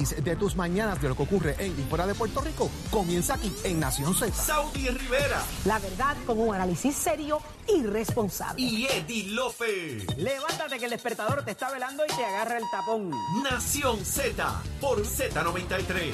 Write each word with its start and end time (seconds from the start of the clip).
análisis 0.00 0.24
de 0.24 0.36
tus 0.36 0.56
mañanas 0.56 1.00
de 1.00 1.08
lo 1.08 1.16
que 1.16 1.22
ocurre 1.22 1.56
en 1.58 1.78
y 1.78 1.82
fuera 1.84 2.06
de 2.06 2.14
Puerto 2.14 2.40
Rico 2.40 2.70
comienza 2.90 3.34
aquí 3.34 3.52
en 3.64 3.80
Nación 3.80 4.14
Z. 4.14 4.32
Saudi 4.32 4.88
Rivera 4.88 5.42
La 5.64 5.78
verdad 5.78 6.16
con 6.26 6.40
un 6.40 6.54
análisis 6.54 6.94
serio 6.96 7.40
y 7.68 7.82
responsable. 7.82 8.62
y 8.62 8.86
Eddie 8.86 9.28
Lofe. 9.28 10.06
Levántate 10.16 10.78
que 10.78 10.84
el 10.86 10.90
despertador 10.90 11.44
te 11.44 11.50
está 11.52 11.70
velando 11.70 12.04
y 12.04 12.08
te 12.08 12.24
agarra 12.24 12.58
el 12.58 12.64
tapón. 12.70 13.10
Nación 13.42 14.04
Z 14.04 14.62
por 14.80 15.02
Z93. 15.04 16.12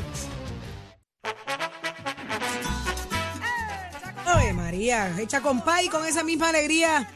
Ave 4.27 4.53
María, 4.53 5.15
hecha 5.19 5.41
con 5.41 5.61
pay 5.63 5.89
con 5.89 6.05
esa 6.05 6.25
misma 6.25 6.49
alegría. 6.49 7.09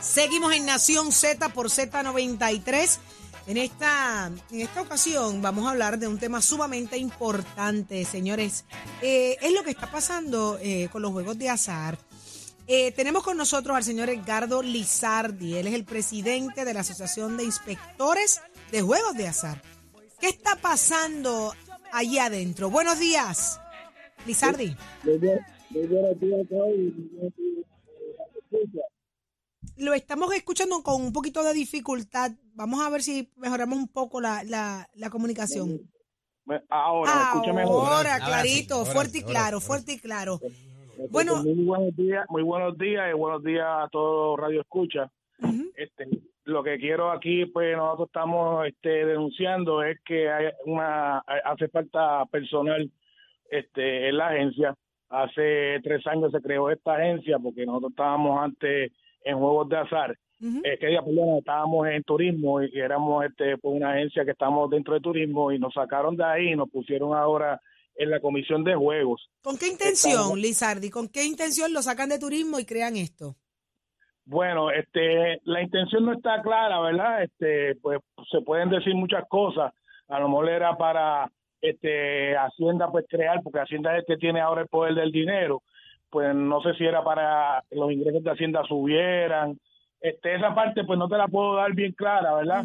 Seguimos 0.00 0.54
en 0.54 0.64
Nación 0.64 1.12
Z 1.12 1.50
por 1.50 1.68
Z93. 1.68 2.98
En 3.50 3.56
esta, 3.56 4.30
en 4.52 4.60
esta 4.60 4.80
ocasión 4.80 5.42
vamos 5.42 5.66
a 5.66 5.70
hablar 5.70 5.98
de 5.98 6.06
un 6.06 6.20
tema 6.20 6.40
sumamente 6.40 6.96
importante, 6.98 8.04
señores. 8.04 8.64
Eh, 9.02 9.38
es 9.42 9.52
lo 9.52 9.64
que 9.64 9.70
está 9.70 9.90
pasando 9.90 10.56
eh, 10.62 10.88
con 10.92 11.02
los 11.02 11.10
juegos 11.10 11.36
de 11.36 11.48
azar. 11.48 11.98
Eh, 12.68 12.92
tenemos 12.92 13.24
con 13.24 13.36
nosotros 13.36 13.76
al 13.76 13.82
señor 13.82 14.08
Edgardo 14.08 14.62
Lizardi. 14.62 15.56
Él 15.56 15.66
es 15.66 15.74
el 15.74 15.82
presidente 15.82 16.64
de 16.64 16.74
la 16.74 16.82
Asociación 16.82 17.36
de 17.36 17.42
Inspectores 17.42 18.40
de 18.70 18.82
Juegos 18.82 19.16
de 19.16 19.26
Azar. 19.26 19.60
¿Qué 20.20 20.28
está 20.28 20.54
pasando 20.54 21.52
allí 21.92 22.20
adentro? 22.20 22.70
Buenos 22.70 23.00
días, 23.00 23.60
Lizardi. 24.26 24.76
Lo 29.76 29.94
estamos 29.94 30.32
escuchando 30.34 30.82
con 30.82 31.02
un 31.02 31.12
poquito 31.12 31.42
de 31.42 31.54
dificultad. 31.54 32.30
Vamos 32.60 32.82
a 32.82 32.90
ver 32.90 33.00
si 33.00 33.26
mejoramos 33.38 33.78
un 33.78 33.88
poco 33.88 34.20
la, 34.20 34.44
la, 34.44 34.86
la 34.94 35.08
comunicación. 35.08 35.80
Ahora, 36.68 37.14
me 37.14 37.22
escucha 37.22 37.52
mejor. 37.54 37.90
Ahora, 37.90 38.14
Ahora 38.16 38.26
clarito, 38.26 38.74
ahora 38.74 38.90
fuerte 38.92 39.18
y 39.18 39.22
ahora 39.22 39.32
claro, 39.32 39.60
fuerte 39.60 39.92
y 39.94 39.98
claro. 39.98 40.38
Este, 40.42 41.08
Bueno. 41.10 41.42
muy 41.42 41.64
buenos 41.64 41.96
días, 41.96 42.26
muy 42.28 42.42
buenos 42.42 42.76
días 42.76 43.10
y 43.10 43.14
buenos 43.16 43.42
días 43.42 43.64
a 43.66 43.88
todos 43.90 44.38
Radio 44.38 44.60
Escucha. 44.60 45.10
Este, 45.74 46.06
lo 46.44 46.62
que 46.62 46.76
quiero 46.76 47.10
aquí, 47.10 47.46
pues 47.46 47.74
nosotros 47.74 48.08
estamos 48.08 48.66
este, 48.66 49.06
denunciando 49.06 49.82
es 49.82 49.98
que 50.04 50.30
hay 50.30 50.52
una 50.66 51.20
hace 51.20 51.66
falta 51.68 52.26
personal 52.26 52.90
este, 53.50 54.10
en 54.10 54.18
la 54.18 54.28
agencia. 54.28 54.74
Hace 55.08 55.80
tres 55.82 56.06
años 56.06 56.30
se 56.30 56.42
creó 56.42 56.68
esta 56.68 56.96
agencia 56.96 57.38
porque 57.38 57.64
nosotros 57.64 57.92
estábamos 57.92 58.38
antes 58.38 58.92
en 59.24 59.38
juegos 59.38 59.66
de 59.70 59.78
azar. 59.78 60.14
Ujú. 60.40 60.60
Eh, 60.64 60.78
que 60.78 60.86
día, 60.86 61.02
perdón, 61.02 61.36
estábamos 61.38 61.86
en 61.88 62.02
turismo 62.02 62.62
y 62.62 62.78
éramos 62.78 63.24
este, 63.26 63.58
pues, 63.58 63.76
una 63.76 63.92
agencia 63.92 64.24
que 64.24 64.30
estamos 64.30 64.70
dentro 64.70 64.94
de 64.94 65.00
turismo 65.00 65.52
y 65.52 65.58
nos 65.58 65.74
sacaron 65.74 66.16
de 66.16 66.24
ahí 66.24 66.52
y 66.52 66.56
nos 66.56 66.70
pusieron 66.70 67.14
ahora 67.16 67.60
en 67.96 68.08
la 68.10 68.20
comisión 68.20 68.64
de 68.64 68.74
juegos. 68.74 69.28
¿Con 69.42 69.58
qué 69.58 69.66
intención, 69.68 70.12
Estamos- 70.12 70.38
Lizardi? 70.38 70.88
¿Con 70.90 71.08
qué 71.08 71.24
intención 71.24 71.72
lo 71.74 71.82
sacan 71.82 72.08
de 72.08 72.18
turismo 72.18 72.58
y 72.58 72.64
crean 72.64 72.96
esto? 72.96 73.36
Bueno, 74.24 74.70
este, 74.70 75.40
la 75.44 75.60
intención 75.62 76.04
no 76.06 76.12
está 76.12 76.40
clara, 76.40 76.80
¿verdad? 76.80 77.22
Este, 77.24 77.74
pues 77.82 77.98
se 78.30 78.40
pueden 78.42 78.70
decir 78.70 78.94
muchas 78.94 79.24
cosas. 79.28 79.72
A 80.08 80.20
lo 80.20 80.28
mejor 80.28 80.48
era 80.50 80.76
para 80.76 81.30
este 81.60 82.36
Hacienda 82.36 82.90
pues 82.90 83.04
crear, 83.08 83.42
porque 83.42 83.58
Hacienda 83.60 83.92
es 83.92 84.00
el 84.00 84.04
que 84.06 84.16
tiene 84.16 84.40
ahora 84.40 84.62
el 84.62 84.68
poder 84.68 84.94
del 84.94 85.10
dinero. 85.12 85.62
Pues 86.10 86.34
no 86.34 86.62
sé 86.62 86.74
si 86.74 86.84
era 86.84 87.02
para 87.04 87.62
que 87.68 87.76
los 87.76 87.90
ingresos 87.92 88.22
de 88.22 88.30
Hacienda 88.30 88.62
subieran. 88.66 89.58
Este, 90.00 90.34
esa 90.34 90.54
parte 90.54 90.84
pues 90.84 90.98
no 90.98 91.08
te 91.08 91.16
la 91.16 91.28
puedo 91.28 91.56
dar 91.56 91.72
bien 91.74 91.92
clara, 91.92 92.34
¿verdad? 92.34 92.64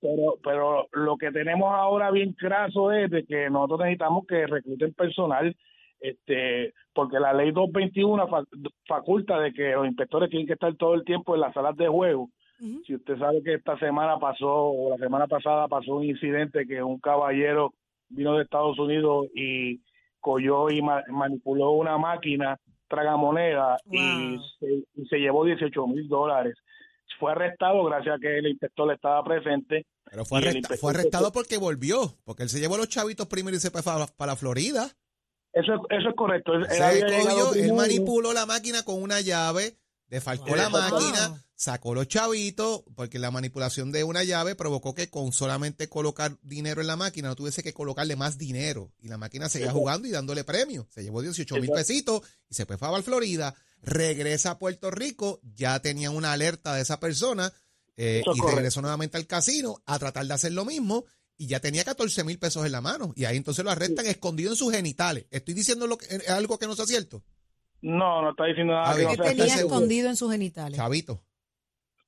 Pero, 0.00 0.34
pero 0.42 0.86
lo 0.92 1.16
que 1.16 1.30
tenemos 1.32 1.72
ahora 1.72 2.10
bien 2.10 2.32
craso 2.34 2.92
es 2.92 3.10
de 3.10 3.24
que 3.24 3.48
nosotros 3.48 3.80
necesitamos 3.80 4.26
que 4.26 4.46
recluten 4.46 4.92
personal, 4.92 5.56
este, 6.00 6.74
porque 6.92 7.18
la 7.18 7.32
ley 7.32 7.52
221 7.52 8.28
fa- 8.28 8.44
faculta 8.86 9.40
de 9.40 9.52
que 9.54 9.72
los 9.72 9.86
inspectores 9.86 10.28
tienen 10.28 10.46
que 10.46 10.52
estar 10.52 10.74
todo 10.76 10.92
el 10.94 11.04
tiempo 11.04 11.34
en 11.34 11.40
las 11.40 11.54
salas 11.54 11.76
de 11.76 11.88
juego. 11.88 12.28
Si 12.84 12.94
usted 12.94 13.18
sabe 13.18 13.42
que 13.42 13.54
esta 13.54 13.78
semana 13.78 14.18
pasó, 14.18 14.52
o 14.54 14.90
la 14.90 14.96
semana 14.98 15.26
pasada 15.26 15.66
pasó 15.68 15.96
un 15.96 16.04
incidente 16.04 16.66
que 16.66 16.82
un 16.82 16.98
caballero 17.00 17.72
vino 18.10 18.36
de 18.36 18.44
Estados 18.44 18.78
Unidos 18.78 19.26
y 19.34 19.80
cogió 20.20 20.70
y 20.70 20.82
ma- 20.82 21.02
manipuló 21.08 21.70
una 21.72 21.96
máquina 21.98 22.58
tragamoneda 22.88 23.76
y, 23.90 24.38
se, 24.60 24.72
y 25.02 25.06
se 25.06 25.18
llevó 25.18 25.44
18 25.44 25.86
mil 25.86 26.06
dólares. 26.08 26.54
Fue 27.18 27.32
arrestado 27.32 27.84
gracias 27.84 28.16
a 28.16 28.18
que 28.18 28.38
el 28.38 28.46
inspector 28.46 28.92
estaba 28.92 29.22
presente. 29.24 29.86
Pero 30.10 30.24
fue, 30.24 30.40
arresta- 30.40 30.76
fue 30.76 30.90
arrestado 30.92 31.32
porque 31.32 31.56
volvió, 31.56 32.16
porque 32.24 32.42
él 32.42 32.48
se 32.50 32.60
llevó 32.60 32.74
a 32.74 32.78
los 32.78 32.88
chavitos 32.88 33.26
primero 33.26 33.56
y 33.56 33.60
se 33.60 33.70
fue 33.70 33.82
para, 33.82 34.06
para 34.06 34.32
la 34.32 34.36
Florida. 34.36 34.90
Eso, 35.52 35.74
es- 35.74 35.98
eso 36.00 36.08
es 36.10 36.14
correcto. 36.16 36.54
Él, 36.54 36.64
él 36.70 36.82
había 37.28 37.44
cogió, 37.44 37.74
manipuló 37.74 38.32
la 38.32 38.44
máquina 38.46 38.82
con 38.84 39.00
una 39.02 39.20
llave, 39.20 39.78
defalcó 40.08 40.54
la 40.56 40.68
máquina, 40.68 41.40
sacó 41.54 41.94
los 41.94 42.08
chavitos, 42.08 42.82
porque 42.96 43.18
la 43.20 43.30
manipulación 43.30 43.92
de 43.92 44.02
una 44.04 44.24
llave 44.24 44.56
provocó 44.56 44.94
que 44.94 45.08
con 45.08 45.32
solamente 45.32 45.88
colocar 45.88 46.32
dinero 46.42 46.80
en 46.80 46.88
la 46.88 46.96
máquina 46.96 47.28
no 47.28 47.36
tuviese 47.36 47.62
que 47.62 47.72
colocarle 47.72 48.16
más 48.16 48.36
dinero. 48.36 48.92
Y 49.00 49.08
la 49.08 49.16
máquina 49.16 49.48
seguía 49.48 49.66
Exacto. 49.66 49.78
jugando 49.80 50.08
y 50.08 50.10
dándole 50.10 50.42
premio. 50.44 50.86
Se 50.90 51.02
llevó 51.04 51.22
18 51.22 51.56
mil 51.56 51.70
pesitos 51.70 52.22
y 52.50 52.54
se 52.54 52.66
fue 52.66 52.76
para 52.76 53.00
Florida. 53.02 53.54
Regresa 53.84 54.52
a 54.52 54.58
Puerto 54.58 54.90
Rico, 54.90 55.40
ya 55.54 55.80
tenían 55.80 56.14
una 56.16 56.32
alerta 56.32 56.74
de 56.74 56.82
esa 56.82 57.00
persona 57.00 57.52
eh, 57.96 58.20
y 58.22 58.24
correcto. 58.24 58.56
regresó 58.56 58.80
nuevamente 58.82 59.16
al 59.16 59.26
casino 59.26 59.82
a 59.86 59.98
tratar 59.98 60.26
de 60.26 60.34
hacer 60.34 60.52
lo 60.52 60.64
mismo 60.64 61.04
y 61.36 61.46
ya 61.48 61.60
tenía 61.60 61.84
14 61.84 62.24
mil 62.24 62.38
pesos 62.38 62.64
en 62.66 62.72
la 62.72 62.80
mano. 62.80 63.12
Y 63.16 63.24
ahí 63.24 63.36
entonces 63.36 63.64
lo 63.64 63.70
arrestan 63.70 64.06
escondido 64.06 64.50
en 64.52 64.56
sus 64.56 64.72
genitales. 64.72 65.26
Estoy 65.30 65.54
diciendo 65.54 65.86
lo 65.86 65.98
que, 65.98 66.06
es 66.06 66.28
algo 66.28 66.58
que 66.58 66.66
no 66.66 66.74
sea 66.76 66.86
cierto. 66.86 67.22
No, 67.82 68.22
no 68.22 68.30
está 68.30 68.44
diciendo 68.46 68.72
nada. 68.72 68.96
Que 68.96 69.02
no 69.02 69.10
¿Qué 69.10 69.16
sea 69.16 69.24
tenía 69.26 69.56
seguro. 69.56 69.74
escondido 69.74 70.08
en 70.08 70.16
sus 70.16 70.30
genitales? 70.32 70.76
Chavito. 70.78 71.22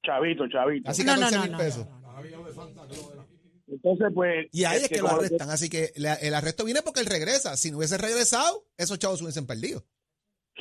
Chavito, 0.05 0.49
chavito. 0.49 0.91
Así 0.91 1.05
No, 1.05 1.17
no, 1.17 1.21
14 1.23 1.37
no, 1.37 1.43
mil 1.43 1.53
no, 1.53 1.59
pesos. 1.59 1.87
no, 1.87 2.01
no. 2.01 3.27
Entonces, 3.69 4.07
pues... 4.15 4.47
Y 4.53 4.65
ahí 4.65 4.83
es 4.85 4.89
que 4.89 4.99
lo 4.99 5.09
como 5.09 5.17
arrestan. 5.19 5.51
Así 5.51 5.69
que 5.69 5.93
la- 5.97 6.15
el 6.15 6.35
arresto 6.35 6.65
viene 6.65 6.83
porque 6.83 7.01
él 7.01 7.07
regresa. 7.07 7.57
Si 7.57 7.71
no 7.71 7.79
hubiese 7.79 7.99
regresado, 7.99 8.65
esos 8.77 8.99
chavos 8.99 9.19
se 9.19 9.25
hubiesen 9.25 9.47
perdido. 9.47 9.85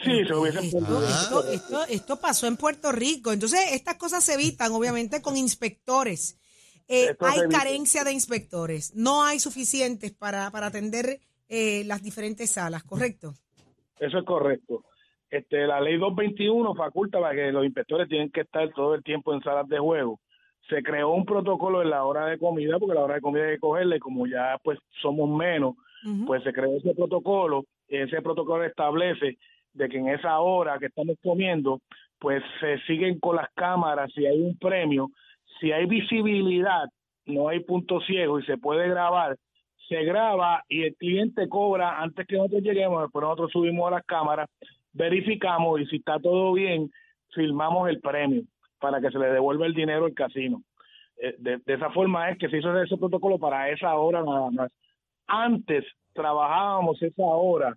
Sí, 0.04 0.26
se 0.26 0.34
hubiesen 0.36 0.66
Esto, 0.66 0.80
perdido. 0.80 1.00
Ah. 1.00 1.22
esto, 1.22 1.52
esto, 1.52 1.84
esto 1.86 2.20
pasó 2.20 2.48
en 2.48 2.58
Puerto 2.58 2.92
Rico. 2.92 3.32
Entonces, 3.32 3.60
estas 3.72 3.96
cosas 3.96 4.24
se 4.24 4.34
evitan, 4.34 4.72
obviamente, 4.72 5.22
con 5.22 5.38
inspectores. 5.38 6.40
Eh, 6.88 7.16
hay 7.20 7.50
carencia 7.50 8.04
de 8.04 8.12
inspectores. 8.12 8.94
No 8.96 9.24
hay 9.24 9.40
suficientes 9.40 10.12
para, 10.12 10.52
para 10.52 10.68
atender 10.68 11.20
eh, 11.50 11.84
las 11.86 12.04
diferentes 12.04 12.52
salas, 12.52 12.84
¿correcto? 12.84 13.34
Eso 14.00 14.20
es 14.20 14.26
correcto. 14.26 14.84
Este, 15.30 15.66
la 15.66 15.82
ley 15.82 15.98
221 15.98 16.76
faculta 16.76 17.20
para 17.20 17.36
que 17.36 17.52
los 17.52 17.66
inspectores 17.66 18.08
tienen 18.08 18.30
que 18.30 18.42
estar 18.42 18.72
todo 18.74 18.96
el 18.96 19.04
tiempo 19.04 19.34
en 19.34 19.42
salas 19.42 19.68
de 19.68 19.80
juego. 19.80 20.20
Se 20.70 20.82
creó 20.84 21.12
un 21.12 21.26
protocolo 21.26 21.82
en 21.82 21.90
la 21.90 22.06
hora 22.06 22.28
de 22.28 22.38
comida, 22.38 22.78
porque 22.80 22.96
la 22.96 23.04
hora 23.04 23.16
de 23.16 23.22
comida 23.22 23.46
hay 23.46 23.56
que 23.56 23.60
cogerla 23.60 23.96
y 23.96 24.00
como 24.00 24.28
ya 24.28 24.58
pues 24.64 24.80
somos 25.02 25.30
menos, 25.30 25.76
pues 26.26 26.44
se 26.44 26.54
creó 26.54 26.78
ese 26.78 26.94
protocolo. 26.94 27.66
Ese 27.88 28.22
protocolo 28.22 28.64
establece 28.64 29.38
de 29.76 29.90
que 29.90 29.98
en 29.98 30.08
esa 30.10 30.40
hora 30.40 30.80
que 30.80 30.88
estamos 30.88 31.18
comiendo, 31.22 31.82
pues 32.20 32.42
se 32.60 32.80
siguen 32.88 33.20
con 33.20 33.36
las 33.36 33.50
cámaras 33.54 34.12
si 34.14 34.26
hay 34.26 34.42
un 34.42 34.58
premio, 34.58 35.10
si 35.60 35.72
hay 35.72 35.86
visibilidad, 35.86 36.86
no 37.26 37.50
hay 37.50 37.60
punto 37.60 38.00
ciego 38.02 38.40
y 38.40 38.46
se 38.46 38.58
puede 38.58 38.88
grabar, 38.88 39.36
se 39.90 40.04
graba 40.04 40.64
y 40.70 40.84
el 40.84 40.96
cliente 40.96 41.48
cobra 41.50 42.02
antes 42.02 42.26
que 42.26 42.38
nosotros 42.38 42.64
lleguemos, 42.64 43.02
después 43.02 43.22
nosotros 43.22 43.52
subimos 43.52 43.88
a 43.88 43.96
las 43.96 44.06
cámaras, 44.06 44.50
verificamos 44.94 45.82
y 45.82 45.86
si 45.88 45.98
está 45.98 46.20
todo 46.20 46.54
bien, 46.54 46.90
firmamos 47.34 47.90
el 47.90 48.00
premio 48.00 48.44
para 48.80 49.02
que 49.02 49.12
se 49.12 49.20
le 49.20 49.28
devuelva 49.28 49.66
el 49.66 49.74
dinero 49.74 50.06
al 50.06 50.14
casino. 50.14 50.64
Eh, 51.18 51.36
De, 51.38 51.58
de 51.58 51.74
esa 51.74 51.90
forma 51.92 52.30
es 52.30 52.38
que 52.38 52.50
se 52.50 52.58
hizo 52.58 52.82
ese 52.82 52.98
protocolo 52.98 53.38
para 53.38 53.70
esa 53.70 53.94
hora 53.96 54.24
nada 54.24 54.50
más. 54.52 54.72
Antes 55.28 55.84
trabajábamos 56.14 57.02
esa 57.02 57.24
hora 57.24 57.76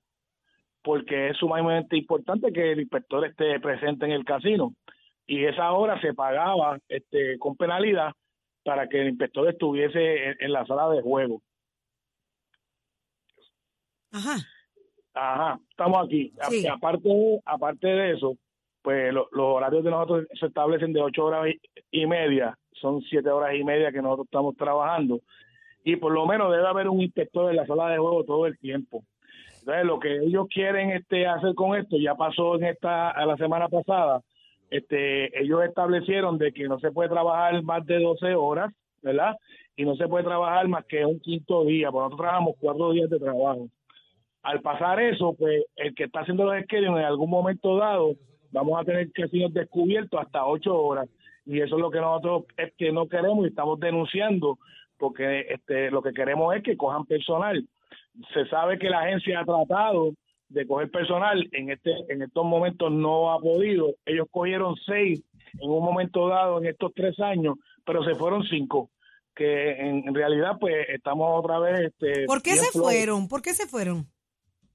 porque 0.88 1.29
es 1.29 1.37
sumamente 1.37 1.99
importante 1.99 2.50
que 2.50 2.73
el 2.73 2.81
inspector 2.81 3.23
esté 3.26 3.61
presente 3.61 4.06
en 4.06 4.12
el 4.12 4.25
casino 4.25 4.73
y 5.26 5.44
esa 5.44 5.70
hora 5.73 6.00
se 6.00 6.14
pagaba 6.14 6.79
este 6.88 7.38
con 7.38 7.56
penalidad 7.56 8.12
para 8.64 8.88
que 8.88 9.02
el 9.02 9.08
inspector 9.11 9.46
estuviese 9.50 10.29
en, 10.29 10.37
en 10.40 10.50
la 10.50 10.64
sala 10.64 10.88
de 10.88 11.02
juego. 11.02 11.43
Ajá. 14.12 14.37
Ajá, 15.12 15.61
estamos 15.69 16.06
aquí. 16.06 16.32
Sí. 16.49 16.67
Aparte, 16.67 17.06
de- 17.06 17.38
aparte 17.44 17.87
de 17.87 18.12
eso, 18.12 18.38
pues 18.81 19.12
lo- 19.12 19.29
los 19.32 19.44
horarios 19.46 19.85
de 19.85 19.90
nosotros 19.90 20.26
se 20.40 20.46
establecen 20.46 20.94
de 20.94 21.02
ocho 21.02 21.26
horas 21.26 21.49
y, 21.93 22.00
y 22.02 22.06
media, 22.06 22.56
son 22.73 23.02
siete 23.02 23.29
horas 23.29 23.55
y 23.55 23.62
media 23.62 23.93
que 23.93 24.00
nosotros 24.00 24.25
estamos 24.29 24.56
trabajando 24.56 25.20
y 25.85 25.96
por 25.96 26.12
lo 26.12 26.25
menos 26.25 26.50
debe 26.50 26.67
haber 26.67 26.88
un 26.88 27.02
inspector 27.02 27.50
en 27.50 27.56
la 27.56 27.67
sala 27.67 27.90
de 27.90 27.99
juego 27.99 28.25
todo 28.25 28.46
el 28.46 28.56
tiempo. 28.58 29.05
Entonces, 29.68 29.86
lo 29.86 30.00
que 30.00 30.16
ellos 30.24 30.46
quieren 30.48 30.90
este 30.90 31.26
hacer 31.26 31.54
con 31.54 31.76
esto 31.76 31.98
ya 31.98 32.14
pasó 32.14 32.54
en 32.56 32.64
esta 32.64 33.10
a 33.10 33.26
la 33.26 33.36
semana 33.36 33.68
pasada. 33.68 34.22
Este, 34.70 35.38
ellos 35.38 35.62
establecieron 35.62 36.38
de 36.38 36.52
que 36.52 36.68
no 36.68 36.78
se 36.78 36.90
puede 36.90 37.10
trabajar 37.10 37.62
más 37.62 37.84
de 37.84 38.00
12 38.00 38.34
horas, 38.34 38.72
¿verdad? 39.02 39.36
y 39.78 39.84
no 39.84 39.94
se 39.94 40.08
puede 40.08 40.24
trabajar 40.24 40.66
más 40.66 40.84
que 40.86 41.06
un 41.06 41.20
quinto 41.20 41.64
día, 41.64 41.92
porque 41.92 42.06
nosotros 42.06 42.18
trabajamos 42.18 42.56
cuatro 42.58 42.90
días 42.90 43.08
de 43.08 43.20
trabajo. 43.20 43.68
Al 44.42 44.60
pasar 44.60 45.00
eso, 45.00 45.34
pues 45.38 45.66
el 45.76 45.94
que 45.94 46.04
está 46.04 46.20
haciendo 46.20 46.46
los 46.46 46.60
scheduling 46.64 46.96
en 46.96 47.04
algún 47.04 47.30
momento 47.30 47.76
dado, 47.76 48.16
vamos 48.50 48.80
a 48.80 48.84
tener 48.84 49.12
casinos 49.12 49.54
descubiertos 49.54 50.20
hasta 50.20 50.44
ocho 50.44 50.76
horas. 50.76 51.08
Y 51.46 51.60
eso 51.60 51.76
es 51.76 51.80
lo 51.80 51.92
que 51.92 52.00
nosotros 52.00 52.46
es 52.56 52.72
que 52.76 52.90
no 52.90 53.06
queremos 53.06 53.44
y 53.44 53.50
estamos 53.50 53.78
denunciando, 53.78 54.58
porque 54.98 55.46
este 55.48 55.92
lo 55.92 56.02
que 56.02 56.12
queremos 56.12 56.56
es 56.56 56.64
que 56.64 56.76
cojan 56.76 57.04
personal. 57.04 57.64
Se 58.34 58.46
sabe 58.48 58.78
que 58.78 58.88
la 58.90 59.00
agencia 59.00 59.40
ha 59.40 59.44
tratado 59.44 60.12
de 60.48 60.66
coger 60.66 60.90
personal, 60.90 61.46
en 61.52 61.70
este 61.70 61.90
en 62.08 62.22
estos 62.22 62.44
momentos 62.44 62.90
no 62.90 63.32
ha 63.32 63.38
podido. 63.40 63.94
Ellos 64.06 64.26
cogieron 64.30 64.74
seis 64.86 65.22
en 65.60 65.70
un 65.70 65.84
momento 65.84 66.26
dado 66.28 66.58
en 66.58 66.66
estos 66.66 66.92
tres 66.94 67.18
años, 67.20 67.56
pero 67.84 68.02
se 68.04 68.14
fueron 68.14 68.42
cinco 68.44 68.90
que 69.34 69.70
en, 69.72 70.08
en 70.08 70.14
realidad 70.14 70.56
pues 70.58 70.74
estamos 70.88 71.28
otra 71.44 71.58
vez 71.60 71.92
este 71.92 72.24
¿Por 72.26 72.42
qué 72.42 72.56
se 72.56 72.76
fueron? 72.78 73.28
¿Por 73.28 73.40
qué 73.42 73.54
se 73.54 73.66
fueron? 73.66 74.06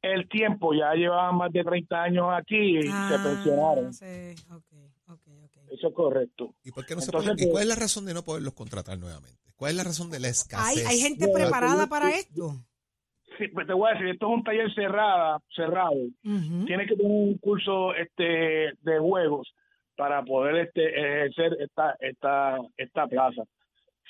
el 0.01 0.27
tiempo 0.27 0.73
ya 0.73 0.93
llevaban 0.95 1.37
más 1.37 1.49
de 1.53 1.63
30 1.63 2.03
años 2.03 2.25
aquí 2.33 2.77
y 2.77 2.81
se 2.83 3.19
pensionaron 3.23 3.87
Ah, 3.87 3.93
Sí, 3.93 4.35
ok, 4.51 4.73
ok, 5.07 5.27
ok. 5.45 5.57
eso 5.71 5.87
es 5.87 5.93
correcto 5.93 6.53
¿Y 6.63 6.71
por 6.71 6.85
qué 6.85 6.93
no 6.95 6.99
se 7.01 7.05
Entonces, 7.07 7.31
pueden- 7.31 7.39
¿Y 7.39 7.43
pues- 7.45 7.51
cuál 7.51 7.63
es 7.63 7.69
la 7.69 7.75
razón 7.75 8.05
de 8.05 8.13
no 8.13 8.21
poderlos 8.23 8.53
contratar 8.53 8.97
nuevamente? 8.97 9.39
¿Cuál 9.55 9.71
es 9.71 9.77
la 9.77 9.83
razón 9.85 10.09
de 10.11 10.19
la 10.19 10.27
¿Hay, 10.27 10.31
escasez? 10.31 10.85
hay 10.87 10.99
gente 10.99 11.25
Bueno, 11.27 11.45
preparada 11.45 11.87
para 11.87 12.11
esto? 12.15 12.53
Sí, 13.37 13.47
pues 13.47 13.65
te 13.67 13.73
voy 13.73 13.89
a 13.89 13.93
decir 13.93 14.07
esto 14.09 14.27
es 14.27 14.33
un 14.33 14.43
taller 14.43 14.73
cerrada 14.73 15.39
cerrado 15.55 15.93
Ujú. 16.23 16.65
tienes 16.65 16.87
que 16.87 16.95
tener 16.95 17.11
un 17.11 17.37
curso 17.37 17.93
este 17.95 18.73
de 18.81 18.99
juegos 18.99 19.53
para 19.95 20.23
poder 20.23 20.67
este 20.67 20.87
ejercer 20.87 21.57
esta 21.59 21.95
esta 21.99 22.57
esta 22.77 23.07
plaza 23.07 23.43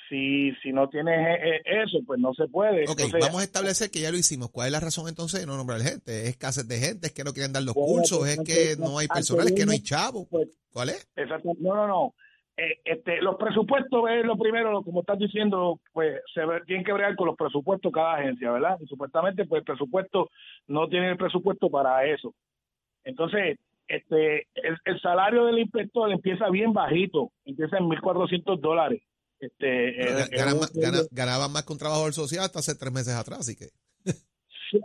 si 0.08 0.52
si 0.62 0.72
no 0.72 0.88
tienes 0.88 1.18
eh, 1.18 1.56
eh, 1.56 1.82
eso 1.84 1.98
pues 2.06 2.20
no 2.20 2.34
se 2.34 2.46
puede 2.48 2.84
Ok, 2.84 3.00
Entonces, 3.00 3.20
vamos 3.20 3.40
a 3.40 3.44
establecer 3.44 3.90
que 3.90 4.00
ya 4.00 4.10
lo 4.10 4.18
hicimos. 4.18 4.50
¿Cuál 4.50 4.66
es 4.66 4.72
la 4.72 4.80
razón 4.80 5.08
entonces 5.08 5.40
de 5.40 5.46
no 5.46 5.56
nombrar 5.56 5.80
gente? 5.80 6.22
¿Es 6.24 6.28
escasez 6.30 6.68
de 6.68 6.78
gente? 6.78 7.06
¿Es 7.06 7.12
que 7.14 7.24
no 7.24 7.32
quieren 7.32 7.52
dar 7.52 7.62
los 7.62 7.74
Bueno, 7.74 7.88
cursos? 7.92 8.18
pues, 8.18 8.38
¿Es 8.38 8.44
que 8.44 8.76
no 8.76 8.98
hay 8.98 9.08
personal? 9.08 9.46
¿Es 9.48 9.54
que 9.54 9.64
no 9.64 9.72
hay 9.72 9.80
chavo? 9.80 10.26
pues, 10.28 10.48
¿Cuál 10.70 10.90
es? 10.90 11.08
Exacto. 11.16 11.52
No, 11.60 11.74
no, 11.74 11.86
no. 11.86 12.14
Eh, 12.56 12.78
este, 12.84 13.20
los 13.20 13.34
presupuestos 13.36 14.04
es 14.10 14.24
lo 14.24 14.36
primero, 14.36 14.82
como 14.82 15.00
estás 15.00 15.18
diciendo, 15.18 15.80
pues 15.92 16.20
se 16.32 16.42
tienen 16.66 16.84
que 16.84 16.92
bregar 16.92 17.16
con 17.16 17.26
los 17.26 17.36
presupuestos 17.36 17.92
cada 17.92 18.14
agencia, 18.14 18.52
¿verdad? 18.52 18.78
Y 18.80 18.86
supuestamente, 18.86 19.44
pues 19.44 19.60
el 19.60 19.64
presupuesto 19.64 20.30
no 20.68 20.88
tiene 20.88 21.10
el 21.10 21.16
presupuesto 21.16 21.68
para 21.68 22.04
eso. 22.06 22.32
Entonces, 23.02 23.58
este, 23.88 24.46
el, 24.54 24.78
el 24.84 25.00
salario 25.00 25.46
del 25.46 25.58
inspector 25.58 26.10
empieza 26.10 26.48
bien 26.48 26.72
bajito, 26.72 27.32
empieza 27.44 27.76
en 27.78 27.84
1.400 27.84 28.60
dólares. 28.60 29.02
Este, 29.40 29.92
Pero 29.98 30.18
eh, 30.18 30.22
ga- 30.22 30.30
ganan 30.38 30.56
eh, 30.56 30.60
más- 30.60 30.72
gana- 30.74 31.02
ganaban 31.10 31.52
más 31.52 31.64
que 31.64 31.72
un 31.72 31.78
trabajador 31.78 32.12
social 32.12 32.44
hasta 32.44 32.60
hace 32.60 32.76
tres 32.76 32.92
meses 32.92 33.14
atrás, 33.14 33.40
así 33.40 33.56
que. 33.56 33.66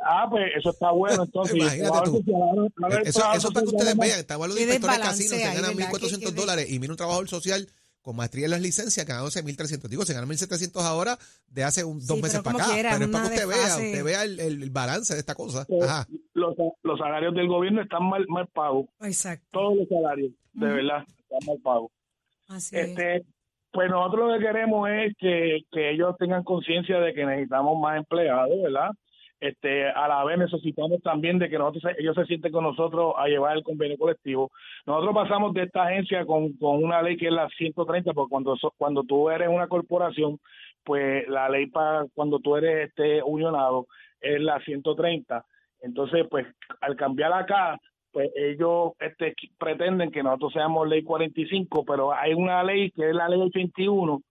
Ah, 0.06 0.28
pues 0.30 0.52
eso 0.58 0.70
está 0.72 0.92
bueno. 0.92 1.24
Entonces, 1.24 1.56
Imagínate 1.56 2.00
tú. 2.06 2.24
ver- 2.26 2.92
ver, 2.92 3.08
Eso, 3.08 3.22
eso 3.34 3.48
si 3.48 3.54
para 3.54 3.66
que 3.66 3.76
ustedes 3.76 3.98
vean. 3.98 4.20
Estaban 4.20 4.50
los 4.50 4.58
Qué 4.58 4.64
inspectores 4.64 4.98
de 4.98 5.04
casinos, 5.04 5.30
se 5.32 5.40
ganan 5.40 5.76
¿verdad? 5.76 5.92
1.400 5.92 6.20
Que- 6.20 6.26
que 6.26 6.32
de- 6.32 6.42
dólares 6.42 6.66
y 6.70 6.80
viene 6.80 6.92
un 6.94 6.98
trabajador 6.98 7.28
social 7.30 7.68
con 8.02 8.16
maestría 8.16 8.46
en 8.46 8.52
las 8.52 8.62
licencias 8.62 9.06
ganándose 9.06 9.44
1.300. 9.44 9.90
Digo, 9.90 10.06
se 10.06 10.14
ganan 10.14 10.30
1.700 10.30 10.84
ahora 10.84 11.18
de 11.50 11.64
hace 11.64 11.84
un, 11.84 12.00
dos 12.00 12.16
Sí, 12.18 12.22
meses 12.24 12.42
para 12.42 12.58
acá. 12.64 12.74
quiera, 12.74 12.92
pero 12.94 13.06
es 13.06 13.12
para 13.12 13.28
que 13.30 13.34
usted 13.36 13.48
vea, 13.48 13.66
usted 13.76 14.04
vea 14.04 14.24
el, 14.24 14.70
balance 14.70 15.14
de 15.14 15.20
esta 15.20 15.36
cosa. 15.36 15.66
Ajá. 15.84 16.08
los, 16.34 16.56
los 16.84 16.98
salarios 17.00 17.34
del 17.36 17.48
gobierno 17.48 17.82
están 17.82 18.04
mal, 18.10 18.26
mal 18.30 18.48
pagos. 18.48 18.86
Exacto. 19.02 19.46
Todos 19.52 19.78
los 19.80 19.88
salarios, 19.90 20.32
de 20.54 20.66
verdad, 20.68 21.04
están 21.20 21.40
mal 21.46 21.58
pagos. 21.62 21.92
Así 22.48 22.78
es. 22.78 22.88
Este, 22.90 23.26
pues 23.72 23.90
nosotros 23.92 24.32
lo 24.32 24.40
que 24.40 24.46
queremos 24.46 24.90
es 24.90 25.14
que, 25.20 25.60
que 25.72 25.92
ellos 25.92 26.16
tengan 26.18 26.44
conciencia 26.44 27.00
de 27.00 27.14
que 27.14 27.26
necesitamos 27.26 27.78
más 27.80 27.98
empleados, 27.98 28.50
¿verdad? 28.64 28.90
Este, 29.40 29.88
a 29.90 30.08
la 30.10 30.26
vez 30.26 30.38
necesitamos 30.38 31.02
también 31.02 31.40
de 31.40 31.50
que 31.50 31.58
nosotros 31.58 31.94
ellos 31.98 32.16
se 32.16 32.26
sienten 32.26 32.52
con 32.52 32.64
nosotros 32.64 33.14
a 33.18 33.28
llevar 33.28 33.56
el 33.56 33.64
convenio 33.64 33.98
colectivo. 33.98 34.52
Nosotros 34.86 35.16
pasamos 35.16 35.54
de 35.54 35.64
esta 35.64 35.84
agencia 35.84 36.26
con, 36.26 36.54
con 36.58 36.84
una 36.84 37.02
ley 37.02 37.16
que 37.16 37.28
es 37.28 37.32
la 37.32 37.48
130, 37.48 38.14
porque 38.14 38.30
cuando 38.30 38.58
cuando 38.78 39.04
tú 39.04 39.30
eres 39.30 39.48
una 39.48 39.68
corporación, 39.68 40.40
pues 40.84 41.28
la 41.30 41.48
ley 41.50 41.68
para 41.68 42.06
cuando 42.14 42.40
tú 42.40 42.58
eres 42.58 42.90
este 42.90 43.24
unionado 43.24 43.88
es 44.20 44.42
la 44.42 44.60
130. 44.60 45.46
Entonces, 45.82 46.26
pues 46.30 46.46
al 46.82 46.98
cambiar 46.98 47.32
acá, 47.32 47.80
pues 48.12 48.30
ellos 48.36 48.94
este, 49.00 49.36
pretenden 49.58 50.12
que 50.12 50.24
nosotros 50.24 50.54
seamos 50.54 50.88
ley 50.88 51.04
45, 51.04 51.86
pero 51.86 52.14
hay 52.14 52.34
una 52.34 52.64
ley 52.64 52.92
que 52.92 53.10
es 53.10 53.16
la 53.16 53.30
ley 53.30 53.40
81 53.40 54.22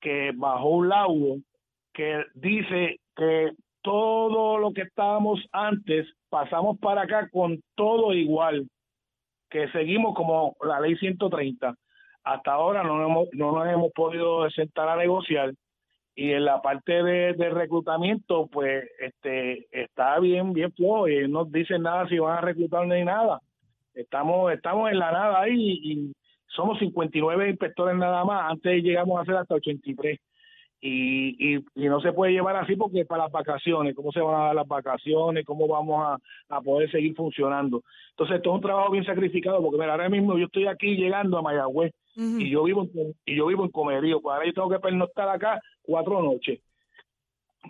que 0.00 0.32
bajó 0.34 0.68
un 0.68 0.88
laudo 0.88 1.36
que 1.92 2.24
dice 2.34 3.00
que 3.16 3.52
todo 3.82 4.58
lo 4.58 4.72
que 4.72 4.82
estábamos 4.82 5.40
antes 5.52 6.06
pasamos 6.28 6.78
para 6.78 7.02
acá 7.02 7.28
con 7.30 7.60
todo 7.74 8.14
igual, 8.14 8.66
que 9.50 9.68
seguimos 9.68 10.14
como 10.14 10.56
la 10.62 10.80
ley 10.80 10.96
130. 10.96 11.74
Hasta 12.24 12.52
ahora 12.52 12.82
no, 12.82 12.96
nos 12.96 13.10
hemos, 13.10 13.28
no 13.32 13.52
nos 13.52 13.68
hemos 13.68 13.92
podido 13.92 14.48
sentar 14.50 14.88
a 14.88 14.96
negociar 14.96 15.52
y 16.14 16.32
en 16.32 16.44
la 16.44 16.60
parte 16.60 17.02
de, 17.02 17.32
de 17.32 17.50
reclutamiento 17.50 18.46
pues 18.46 18.84
este 19.00 19.66
está 19.70 20.18
bien 20.20 20.52
bien 20.52 20.70
flojo 20.72 21.08
y 21.08 21.26
no 21.26 21.46
dicen 21.46 21.82
nada 21.82 22.06
si 22.08 22.18
van 22.18 22.38
a 22.38 22.40
reclutar 22.40 22.86
ni 22.86 23.04
nada. 23.04 23.40
Estamos 23.94 24.52
estamos 24.52 24.90
en 24.90 24.98
la 24.98 25.10
nada 25.10 25.40
ahí 25.40 25.54
y, 25.54 25.92
y 25.92 26.12
somos 26.48 26.78
59 26.78 27.50
inspectores 27.50 27.96
nada 27.96 28.24
más. 28.24 28.50
Antes 28.50 28.82
llegamos 28.82 29.20
a 29.20 29.24
ser 29.24 29.36
hasta 29.36 29.54
83 29.54 30.18
y, 30.84 31.54
y, 31.54 31.64
y 31.76 31.88
no 31.88 32.00
se 32.00 32.12
puede 32.12 32.32
llevar 32.32 32.56
así 32.56 32.74
porque 32.74 33.04
para 33.04 33.22
las 33.24 33.32
vacaciones, 33.32 33.94
cómo 33.94 34.10
se 34.10 34.20
van 34.20 34.34
a 34.34 34.44
dar 34.46 34.54
las 34.56 34.66
vacaciones, 34.66 35.46
cómo 35.46 35.68
vamos 35.68 36.04
a, 36.04 36.56
a 36.56 36.60
poder 36.60 36.90
seguir 36.90 37.14
funcionando. 37.14 37.84
Entonces, 38.10 38.36
esto 38.36 38.50
es 38.50 38.54
un 38.56 38.60
trabajo 38.60 38.90
bien 38.90 39.04
sacrificado 39.04 39.62
porque 39.62 39.78
mira, 39.78 39.92
ahora 39.92 40.08
mismo 40.08 40.36
yo 40.36 40.46
estoy 40.46 40.66
aquí 40.66 40.96
llegando 40.96 41.38
a 41.38 41.42
Mayagüez 41.42 41.94
y 42.16 42.50
yo 42.50 42.64
vivo 42.64 42.82
en, 42.82 43.14
y 43.24 43.36
yo 43.36 43.46
vivo 43.46 43.64
en 43.64 43.70
Comerío, 43.70 44.20
pues 44.20 44.34
ahora 44.34 44.46
yo 44.46 44.52
tengo 44.52 44.70
que 44.70 44.80
pernoctar 44.80 45.28
acá 45.28 45.60
cuatro 45.82 46.20
noches 46.20 46.60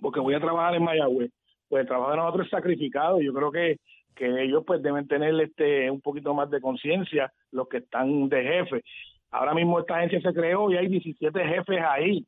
porque 0.01 0.21
voy 0.21 0.35
a 0.35 0.41
trabajar 0.41 0.75
en 0.75 0.85
Mayagüez. 0.85 1.31
Pues 1.69 1.83
el 1.83 1.89
trabajo 1.89 2.11
de 2.13 2.17
nosotros 2.17 2.47
es 2.47 2.51
sacrificado 2.51 3.21
y 3.21 3.27
yo 3.27 3.35
creo 3.35 3.53
que 3.53 3.77
que 4.15 4.43
ellos 4.43 4.63
pues 4.67 4.83
deben 4.83 5.07
tener 5.07 5.39
este 5.41 5.91
un 5.91 6.01
poquito 6.01 6.35
más 6.35 6.51
de 6.51 6.61
conciencia 6.61 7.33
los 7.51 7.69
que 7.69 7.79
están 7.79 8.29
de 8.29 8.43
jefe. 8.43 8.83
Ahora 9.31 9.55
mismo 9.55 9.81
esta 9.81 9.97
agencia 9.97 10.21
se 10.21 10.35
creó 10.35 10.71
y 10.71 10.77
hay 10.77 10.89
17 10.89 11.45
jefes 11.45 11.81
ahí. 11.89 12.27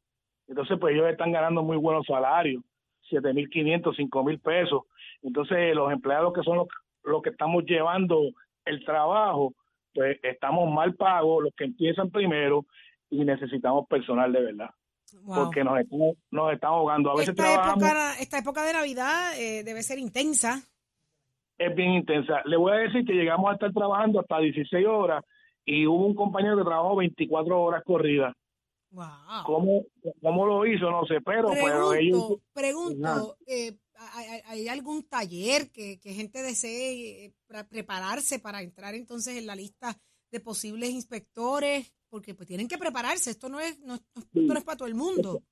Entonces 0.48 0.76
pues 0.80 0.94
ellos 0.94 1.08
están 1.08 1.32
ganando 1.32 1.62
muy 1.62 1.76
buenos 1.76 2.06
salarios, 2.06 2.62
7.500, 3.10 3.96
5.000 3.96 4.40
pesos. 4.40 4.82
Entonces 5.22 5.74
los 5.74 5.92
empleados 5.92 6.32
que 6.32 6.42
son 6.42 6.56
los, 6.58 6.68
los 7.04 7.22
que 7.22 7.30
estamos 7.30 7.64
llevando 7.64 8.20
el 8.64 8.84
trabajo, 8.84 9.52
pues 9.94 10.18
estamos 10.22 10.70
mal 10.72 10.94
pagos, 10.94 11.44
los 11.44 11.54
que 11.54 11.64
empiezan 11.64 12.10
primero 12.10 12.64
y 13.10 13.24
necesitamos 13.24 13.86
personal 13.88 14.32
de 14.32 14.40
verdad, 14.42 14.70
Wow. 15.22 15.44
porque 15.44 15.62
nos 15.62 15.78
nos 16.32 16.52
estamos 16.52 16.78
ahogando. 16.78 17.10
A 17.12 17.14
veces 17.14 17.28
esta, 17.30 17.42
trabajamos, 17.44 17.84
época, 17.84 18.14
esta 18.20 18.38
época 18.38 18.64
de 18.64 18.72
Navidad 18.72 19.38
eh, 19.38 19.62
debe 19.62 19.82
ser 19.84 19.98
intensa. 19.98 20.62
es 21.56 21.74
bien 21.76 21.92
intensa. 21.92 22.42
Le 22.46 22.56
voy 22.56 22.72
a 22.72 22.76
decir 22.76 23.04
que 23.04 23.12
llegamos 23.12 23.48
a 23.48 23.54
estar 23.54 23.72
trabajando 23.72 24.18
hasta 24.20 24.38
16 24.40 24.84
horas 24.86 25.24
y 25.64 25.86
hubo 25.86 26.04
un 26.04 26.14
compañero 26.16 26.56
que 26.58 26.64
trabajó 26.64 26.96
24 26.96 27.62
horas 27.62 27.82
corridas. 27.84 28.34
Wow. 28.94 29.42
¿Cómo, 29.44 29.84
cómo 30.22 30.46
lo 30.46 30.64
hizo? 30.66 30.88
No 30.88 31.04
sé, 31.04 31.20
pero, 31.20 31.50
pero 31.50 31.94
ellos... 31.94 32.38
Pregunto, 32.52 33.00
pregunto, 33.02 33.36
eh, 33.44 33.76
¿hay, 34.46 34.68
algún 34.68 35.08
taller 35.08 35.72
que, 35.72 35.98
que 35.98 36.12
gente 36.12 36.42
desee 36.42 37.24
eh, 37.24 37.32
para 37.48 37.66
prepararse 37.68 38.38
para 38.38 38.62
entrar 38.62 38.94
entonces 38.94 39.36
en 39.36 39.46
la 39.46 39.56
lista 39.56 39.96
de 40.30 40.38
posibles 40.38 40.90
inspectores? 40.90 41.92
Porque 42.08 42.34
pues 42.34 42.46
tienen 42.46 42.68
que 42.68 42.78
prepararse, 42.78 43.30
esto 43.30 43.48
no 43.48 43.58
es, 43.58 43.80
no, 43.80 43.96
esto 43.96 44.12
no 44.34 44.54
es 44.54 44.64
para 44.64 44.78
todo 44.78 44.86
el 44.86 44.94
mundo. 44.94 45.42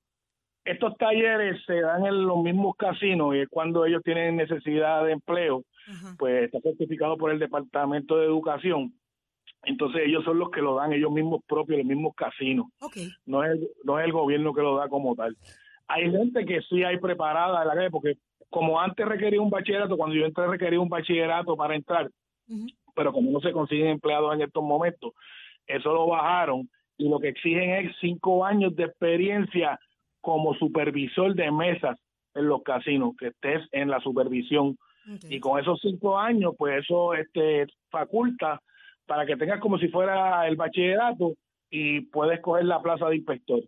Estos 0.63 0.95
talleres 0.97 1.61
se 1.65 1.81
dan 1.81 2.05
en 2.05 2.25
los 2.25 2.41
mismos 2.41 2.77
casinos 2.77 3.35
y 3.35 3.39
es 3.39 3.49
cuando 3.49 3.85
ellos 3.85 4.01
tienen 4.05 4.37
necesidad 4.37 5.03
de 5.03 5.11
empleo, 5.11 5.65
Ajá. 5.89 6.15
pues 6.17 6.45
está 6.45 6.61
certificado 6.61 7.17
por 7.17 7.31
el 7.31 7.39
Departamento 7.39 8.15
de 8.15 8.25
Educación. 8.25 8.93
Entonces 9.65 10.01
ellos 10.05 10.23
son 10.25 10.39
los 10.39 10.49
que 10.51 10.61
lo 10.61 10.75
dan 10.75 10.91
ellos 10.93 11.11
mismos 11.11 11.41
propios, 11.47 11.77
los 11.79 11.87
mismos 11.87 12.13
casinos. 12.15 12.67
No 13.25 13.43
es, 13.43 13.51
el- 13.51 13.69
no 13.83 13.99
es 13.99 14.05
el 14.05 14.11
gobierno 14.11 14.53
que 14.53 14.61
lo 14.61 14.75
da 14.75 14.87
como 14.89 15.15
tal. 15.15 15.35
Hay 15.87 16.09
gente 16.11 16.45
que 16.45 16.61
sí 16.61 16.83
hay 16.83 16.97
preparada 16.97 17.61
en 17.61 17.67
la 17.67 17.73
calle, 17.75 17.89
porque 17.91 18.15
como 18.49 18.79
antes 18.79 19.05
requería 19.07 19.41
un 19.41 19.49
bachillerato, 19.49 19.97
cuando 19.97 20.15
yo 20.15 20.25
entré 20.25 20.47
requería 20.47 20.79
un 20.79 20.89
bachillerato 20.89 21.55
para 21.55 21.75
entrar, 21.75 22.09
pero 22.95 23.11
como 23.11 23.31
no 23.31 23.39
se 23.39 23.51
consiguen 23.51 23.87
empleados 23.87 24.33
en 24.35 24.41
estos 24.41 24.63
momentos, 24.63 25.13
eso 25.65 25.93
lo 25.93 26.07
bajaron 26.07 26.69
y 26.97 27.09
lo 27.09 27.19
que 27.19 27.29
exigen 27.29 27.69
es 27.87 27.95
cinco 27.99 28.45
años 28.45 28.75
de 28.75 28.83
experiencia 28.83 29.79
como 30.21 30.53
supervisor 30.55 31.33
de 31.35 31.51
mesas 31.51 31.97
en 32.35 32.47
los 32.47 32.61
casinos, 32.63 33.13
que 33.17 33.27
estés 33.27 33.61
en 33.71 33.89
la 33.89 33.99
supervisión. 34.01 34.77
Y 35.29 35.39
con 35.39 35.59
esos 35.59 35.79
cinco 35.81 36.17
años, 36.19 36.53
pues 36.57 36.83
eso 36.83 37.13
este, 37.13 37.65
faculta 37.89 38.61
para 39.05 39.25
que 39.25 39.37
tengas 39.37 39.59
como 39.59 39.77
si 39.77 39.87
fuera 39.89 40.47
el 40.47 40.55
bachillerato 40.55 41.35
y 41.69 42.01
puedes 42.01 42.39
coger 42.41 42.65
la 42.65 42.81
plaza 42.81 43.07
de 43.07 43.17
inspector. 43.17 43.61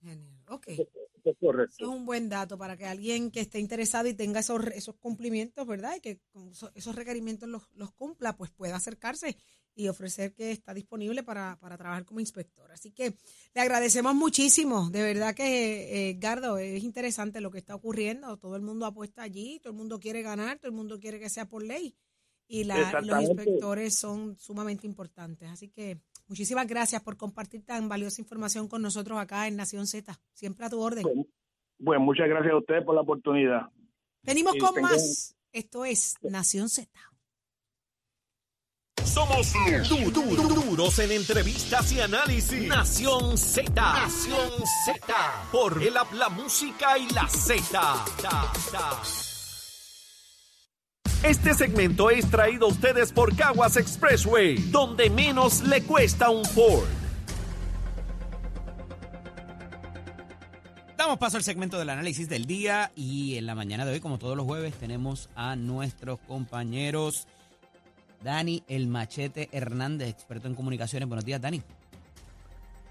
Genial. 0.00 0.34
Ok. 0.48 0.68
Es 0.68 1.36
correcto. 1.40 1.74
Eso 1.78 1.90
es 1.90 1.98
un 1.98 2.04
buen 2.04 2.28
dato 2.28 2.58
para 2.58 2.76
que 2.76 2.84
alguien 2.84 3.30
que 3.30 3.40
esté 3.40 3.58
interesado 3.58 4.08
y 4.08 4.14
tenga 4.14 4.40
esos, 4.40 4.66
esos 4.68 4.94
cumplimientos, 4.96 5.66
¿verdad? 5.66 5.96
Y 5.96 6.00
que 6.00 6.18
con 6.30 6.50
esos 6.74 6.94
requerimientos 6.94 7.48
los, 7.48 7.70
los 7.72 7.92
cumpla, 7.92 8.36
pues 8.36 8.50
pueda 8.50 8.76
acercarse 8.76 9.36
y 9.74 9.88
ofrecer 9.88 10.34
que 10.34 10.52
está 10.52 10.72
disponible 10.72 11.22
para, 11.22 11.58
para 11.60 11.76
trabajar 11.76 12.04
como 12.04 12.20
inspector. 12.20 12.70
Así 12.70 12.92
que 12.92 13.14
le 13.54 13.60
agradecemos 13.60 14.14
muchísimo. 14.14 14.90
De 14.90 15.02
verdad 15.02 15.34
que, 15.34 16.10
eh, 16.10 16.14
Gardo, 16.18 16.58
es 16.58 16.84
interesante 16.84 17.40
lo 17.40 17.50
que 17.50 17.58
está 17.58 17.74
ocurriendo. 17.74 18.36
Todo 18.36 18.56
el 18.56 18.62
mundo 18.62 18.86
apuesta 18.86 19.22
allí, 19.22 19.60
todo 19.60 19.72
el 19.72 19.78
mundo 19.78 19.98
quiere 19.98 20.22
ganar, 20.22 20.58
todo 20.58 20.68
el 20.68 20.76
mundo 20.76 21.00
quiere 21.00 21.18
que 21.18 21.28
sea 21.28 21.48
por 21.48 21.62
ley. 21.62 21.96
Y, 22.46 22.64
la, 22.64 23.00
y 23.02 23.06
los 23.06 23.22
inspectores 23.22 23.96
son 23.98 24.36
sumamente 24.38 24.86
importantes. 24.86 25.48
Así 25.50 25.68
que 25.70 25.98
muchísimas 26.28 26.66
gracias 26.66 27.02
por 27.02 27.16
compartir 27.16 27.64
tan 27.64 27.88
valiosa 27.88 28.20
información 28.20 28.68
con 28.68 28.82
nosotros 28.82 29.18
acá 29.18 29.48
en 29.48 29.56
Nación 29.56 29.86
Z. 29.86 30.20
Siempre 30.32 30.66
a 30.66 30.70
tu 30.70 30.80
orden. 30.80 31.04
Bueno, 31.78 32.04
muchas 32.04 32.28
gracias 32.28 32.52
a 32.52 32.58
ustedes 32.58 32.84
por 32.84 32.94
la 32.94 33.00
oportunidad. 33.00 33.62
Venimos 34.22 34.54
con 34.60 34.74
tengo- 34.74 34.88
más. 34.88 35.34
Esto 35.52 35.84
es 35.84 36.14
Nación 36.22 36.68
Z. 36.68 36.90
Somos 39.04 39.52
du- 39.88 40.10
du- 40.10 40.34
du- 40.36 40.48
duros 40.48 40.98
en 40.98 41.12
entrevistas 41.12 41.92
y 41.92 42.00
análisis. 42.00 42.66
Nación 42.66 43.36
Z. 43.38 43.70
Nación 43.72 44.50
Z. 44.86 45.14
Por 45.52 45.80
el 45.82 45.94
la 45.94 46.28
música 46.30 46.98
y 46.98 47.08
la 47.10 47.28
Z. 47.28 48.04
Este 51.24 51.54
segmento 51.54 52.10
es 52.10 52.30
traído 52.30 52.66
a 52.66 52.68
ustedes 52.68 53.10
por 53.10 53.34
Caguas 53.34 53.78
Expressway, 53.78 54.56
donde 54.70 55.08
menos 55.08 55.62
le 55.62 55.82
cuesta 55.82 56.28
un 56.28 56.44
Ford. 56.44 56.84
Damos 60.98 61.16
paso 61.16 61.38
al 61.38 61.42
segmento 61.42 61.78
del 61.78 61.88
análisis 61.88 62.28
del 62.28 62.44
día 62.44 62.92
y 62.94 63.38
en 63.38 63.46
la 63.46 63.54
mañana 63.54 63.86
de 63.86 63.92
hoy, 63.92 64.00
como 64.00 64.18
todos 64.18 64.36
los 64.36 64.44
jueves, 64.44 64.74
tenemos 64.74 65.30
a 65.34 65.56
nuestros 65.56 66.20
compañeros 66.20 67.26
Dani 68.22 68.62
El 68.68 68.88
Machete 68.88 69.48
Hernández, 69.50 70.10
experto 70.10 70.46
en 70.48 70.54
comunicaciones. 70.54 71.08
Buenos 71.08 71.24
días, 71.24 71.40
Dani. 71.40 71.62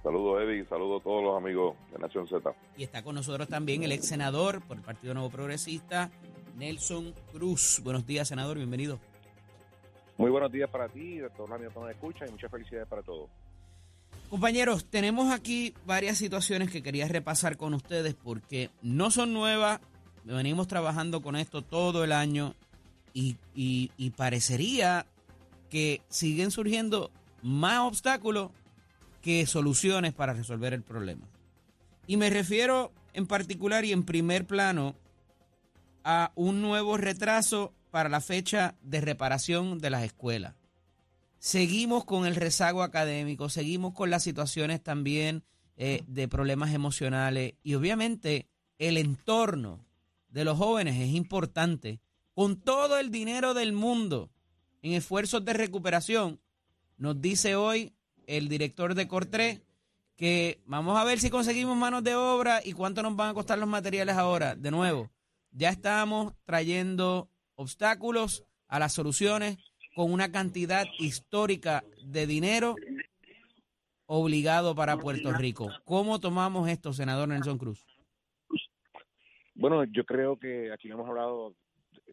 Saludos, 0.01 0.41
Eddie. 0.41 0.65
Saludos 0.65 1.01
a 1.01 1.03
todos 1.03 1.23
los 1.23 1.37
amigos 1.37 1.75
de 1.91 1.99
Nación 1.99 2.27
Z. 2.27 2.51
Y 2.77 2.83
está 2.83 3.03
con 3.03 3.13
nosotros 3.13 3.47
también 3.47 3.83
el 3.83 3.91
ex 3.91 4.07
senador 4.07 4.63
por 4.63 4.77
el 4.77 4.83
Partido 4.83 5.13
Nuevo 5.13 5.29
Progresista, 5.29 6.09
Nelson 6.55 7.13
Cruz. 7.31 7.79
Buenos 7.83 8.05
días, 8.05 8.27
senador, 8.27 8.57
bienvenido. 8.57 8.99
Muy 10.17 10.29
buenos 10.29 10.51
días 10.51 10.69
para 10.69 10.87
ti, 10.89 11.17
doctor 11.17 11.49
Lamio, 11.49 11.71
que 11.73 11.79
nos 11.79 11.89
escucha, 11.89 12.25
y 12.27 12.31
muchas 12.31 12.51
felicidades 12.51 12.87
para 12.87 13.01
todos. 13.01 13.29
Compañeros, 14.29 14.85
tenemos 14.85 15.31
aquí 15.31 15.73
varias 15.85 16.17
situaciones 16.17 16.69
que 16.71 16.81
quería 16.83 17.07
repasar 17.07 17.57
con 17.57 17.73
ustedes 17.73 18.13
porque 18.15 18.69
no 18.81 19.11
son 19.11 19.33
nuevas, 19.33 19.79
venimos 20.23 20.67
trabajando 20.67 21.21
con 21.21 21.35
esto 21.35 21.61
todo 21.61 22.03
el 22.03 22.11
año 22.11 22.55
y, 23.13 23.37
y- 23.55 23.91
y 23.97 24.11
parecería 24.11 25.05
que 25.69 26.01
siguen 26.09 26.51
surgiendo 26.51 27.11
más 27.41 27.79
obstáculos 27.79 28.51
que 29.21 29.45
soluciones 29.45 30.13
para 30.13 30.33
resolver 30.33 30.73
el 30.73 30.83
problema. 30.83 31.25
Y 32.07 32.17
me 32.17 32.29
refiero 32.29 32.91
en 33.13 33.25
particular 33.27 33.85
y 33.85 33.91
en 33.91 34.03
primer 34.03 34.45
plano 34.45 34.95
a 36.03 36.31
un 36.35 36.61
nuevo 36.61 36.97
retraso 36.97 37.73
para 37.91 38.09
la 38.09 38.21
fecha 38.21 38.75
de 38.81 39.01
reparación 39.01 39.79
de 39.79 39.89
las 39.89 40.03
escuelas 40.03 40.55
seguimos 41.43 42.05
con 42.05 42.25
el 42.25 42.37
rezago 42.37 42.83
académico, 42.83 43.49
seguimos 43.49 43.93
con 43.93 44.09
las 44.09 44.23
situaciones 44.23 44.81
también 44.81 45.43
eh, 45.75 46.01
de 46.07 46.29
problemas 46.29 46.73
emocionales 46.73 47.55
y 47.63 47.73
obviamente 47.73 48.47
el 48.79 48.95
entorno 48.95 49.85
de 50.29 50.45
los 50.45 50.57
jóvenes 50.57 50.95
es 51.01 51.09
importante. 51.09 51.99
Con 52.33 52.61
todo 52.61 52.97
el 52.97 53.11
dinero 53.11 53.53
del 53.53 53.73
mundo 53.73 54.31
en 54.81 54.93
esfuerzos 54.93 55.43
de 55.43 55.51
recuperación, 55.51 56.39
nos 56.95 57.19
dice 57.19 57.57
hoy 57.57 57.91
el 58.25 58.47
director 58.47 58.95
de 58.95 59.09
Cortré 59.09 59.63
que 60.15 60.61
vamos 60.65 60.97
a 60.97 61.03
ver 61.03 61.19
si 61.19 61.29
conseguimos 61.29 61.75
manos 61.75 62.05
de 62.05 62.15
obra 62.15 62.61
y 62.63 62.71
cuánto 62.71 63.03
nos 63.03 63.17
van 63.17 63.31
a 63.31 63.33
costar 63.33 63.59
los 63.59 63.67
materiales 63.67 64.15
ahora. 64.15 64.55
De 64.55 64.71
nuevo, 64.71 65.11
ya 65.53 65.69
estamos 65.69 66.33
trayendo 66.45 67.29
obstáculos 67.55 68.43
a 68.67 68.79
las 68.79 68.93
soluciones 68.93 69.57
con 69.95 70.11
una 70.11 70.31
cantidad 70.31 70.85
histórica 70.99 71.83
de 72.03 72.25
dinero 72.25 72.75
obligado 74.05 74.75
para 74.75 74.97
Puerto 74.97 75.31
Rico. 75.31 75.69
¿Cómo 75.85 76.19
tomamos 76.19 76.67
esto, 76.69 76.93
senador 76.93 77.29
Nelson 77.29 77.57
Cruz? 77.57 77.85
Bueno, 79.55 79.83
yo 79.85 80.03
creo 80.03 80.37
que 80.37 80.71
aquí 80.71 80.87
lo 80.87 80.95
hemos 80.95 81.07
hablado 81.09 81.55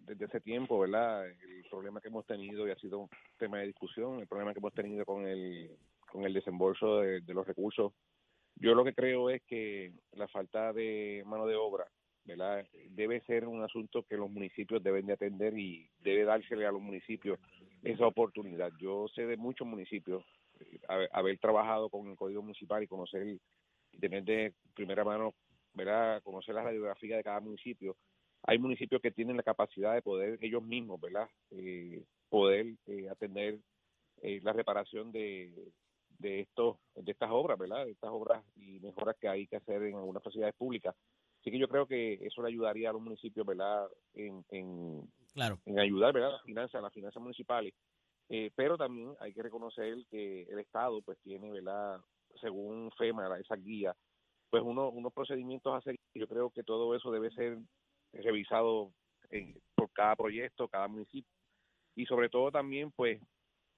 desde 0.03 0.27
ese 0.27 0.41
tiempo, 0.41 0.79
¿verdad? 0.79 1.27
El 1.27 1.65
problema 1.71 2.01
que 2.01 2.09
hemos 2.09 2.27
tenido 2.27 2.69
y 2.69 2.71
ha 2.71 2.77
sido 2.77 3.01
un 3.01 3.09
tema 3.39 3.59
de 3.59 3.69
discusión, 3.69 4.21
el 4.21 4.27
problema 4.27 4.53
que 4.53 4.59
hemos 4.59 4.75
tenido 4.75 5.05
con 5.07 5.27
el, 5.27 5.71
con 6.11 6.25
el 6.25 6.35
desembolso 6.35 6.99
de, 6.99 7.23
de 7.23 7.35
los 7.35 7.47
recursos. 7.47 7.93
Yo 8.57 8.75
lo 8.75 8.85
que 8.85 8.95
creo 8.95 9.31
es 9.31 9.43
que 9.45 9.93
la 10.13 10.29
falta 10.29 10.73
de 10.75 11.23
mano 11.25 11.47
de 11.47 11.57
obra, 11.57 11.87
¿verdad? 12.25 12.67
Debe 12.91 13.21
ser 13.23 13.47
un 13.47 13.63
asunto 13.63 14.03
que 14.05 14.17
los 14.17 14.31
municipios 14.31 14.83
deben 14.83 15.07
de 15.07 15.15
atender 15.15 15.57
y 15.59 15.89
debe 16.01 16.25
dársele 16.25 16.67
a 16.67 16.73
los 16.73 16.83
municipios 16.83 17.39
esa 17.83 18.07
oportunidad. 18.07 18.71
Yo 18.81 19.09
sé 19.09 19.27
de 19.27 19.37
muchos 19.37 19.67
municipios, 19.67 20.25
eh, 20.61 20.79
haber, 21.13 21.39
trabajado 21.39 21.89
con 21.89 22.09
el 22.09 22.17
Código 22.17 22.43
Municipal 22.43 22.83
y 22.83 22.87
conocer 22.87 23.27
y 23.27 23.99
tener 23.99 24.25
de 24.25 24.55
primera 24.75 25.05
mano, 25.05 25.35
¿verdad? 25.75 26.23
Conocer 26.23 26.55
la 26.55 26.65
radiografía 26.65 27.17
de 27.17 27.25
cada 27.25 27.41
municipio. 27.41 27.97
Hay 28.43 28.59
municipios 28.59 29.03
que 29.03 29.11
tienen 29.11 29.37
la 29.37 29.43
capacidad 29.43 29.95
de 29.95 30.03
poder 30.03 30.39
ellos 30.41 30.63
mismos, 30.63 31.01
¿verdad? 31.01 31.29
Eh, 31.51 32.03
poder 32.29 32.75
eh, 32.87 33.09
atender 33.11 33.59
eh, 34.23 34.41
la 34.43 34.53
reparación 34.53 35.13
de, 35.13 35.53
de 36.19 36.41
estos 36.41 36.77
de 36.95 37.13
estas 37.13 37.31
obras, 37.31 37.59
¿verdad? 37.59 37.85
De 37.85 37.93
estas 37.93 38.11
obras 38.11 38.45
y 38.57 38.79
mejoras 38.81 39.17
que 39.21 39.29
hay 39.29 39.47
que 39.47 39.57
hacer 39.57 39.83
en 39.83 39.97
algunas 39.97 40.23
facilidades 40.23 40.55
públicas. 40.55 40.95
Así 41.41 41.51
que 41.51 41.59
yo 41.59 41.69
creo 41.69 41.87
que 41.87 42.15
eso 42.15 42.43
le 42.43 42.49
ayudaría 42.49 42.91
a 42.91 42.93
los 42.93 43.03
municipios, 43.03 43.47
¿verdad? 43.47 43.89
En, 44.15 44.45
en, 44.51 45.11
Claro. 45.33 45.61
en 45.67 45.79
ayudar, 45.79 46.13
¿verdad? 46.13 46.33
Las 46.33 46.43
finanzas, 46.43 46.83
las 46.83 46.93
finanzas 46.93 47.23
municipales. 47.23 47.75
Eh, 48.29 48.51
pero 48.57 48.79
también 48.79 49.15
hay 49.21 49.35
que 49.35 49.43
reconocer 49.43 49.97
que 50.11 50.43
el 50.45 50.59
Estado, 50.61 51.03
pues, 51.03 51.19
tiene, 51.23 51.51
¿verdad? 51.53 52.01
Según 52.41 52.91
FEMA, 52.99 53.39
esa 53.39 53.57
guía, 53.57 53.95
pues, 54.51 54.63
uno, 54.65 54.91
unos 54.91 55.13
procedimientos 55.13 55.75
a 55.75 55.81
seguir. 55.83 56.01
Yo 56.15 56.29
creo 56.29 56.51
que 56.51 56.65
todo 56.65 56.95
eso 56.97 57.11
debe 57.13 57.31
ser 57.33 57.59
revisado 58.13 58.93
en- 59.31 59.61
por 59.77 59.91
cada 59.93 60.17
proyecto, 60.17 60.69
cada 60.69 60.89
municipio. 60.89 61.31
Y 61.97 62.07
sobre 62.07 62.29
todo 62.29 62.51
también, 62.51 62.93
pues, 62.93 63.21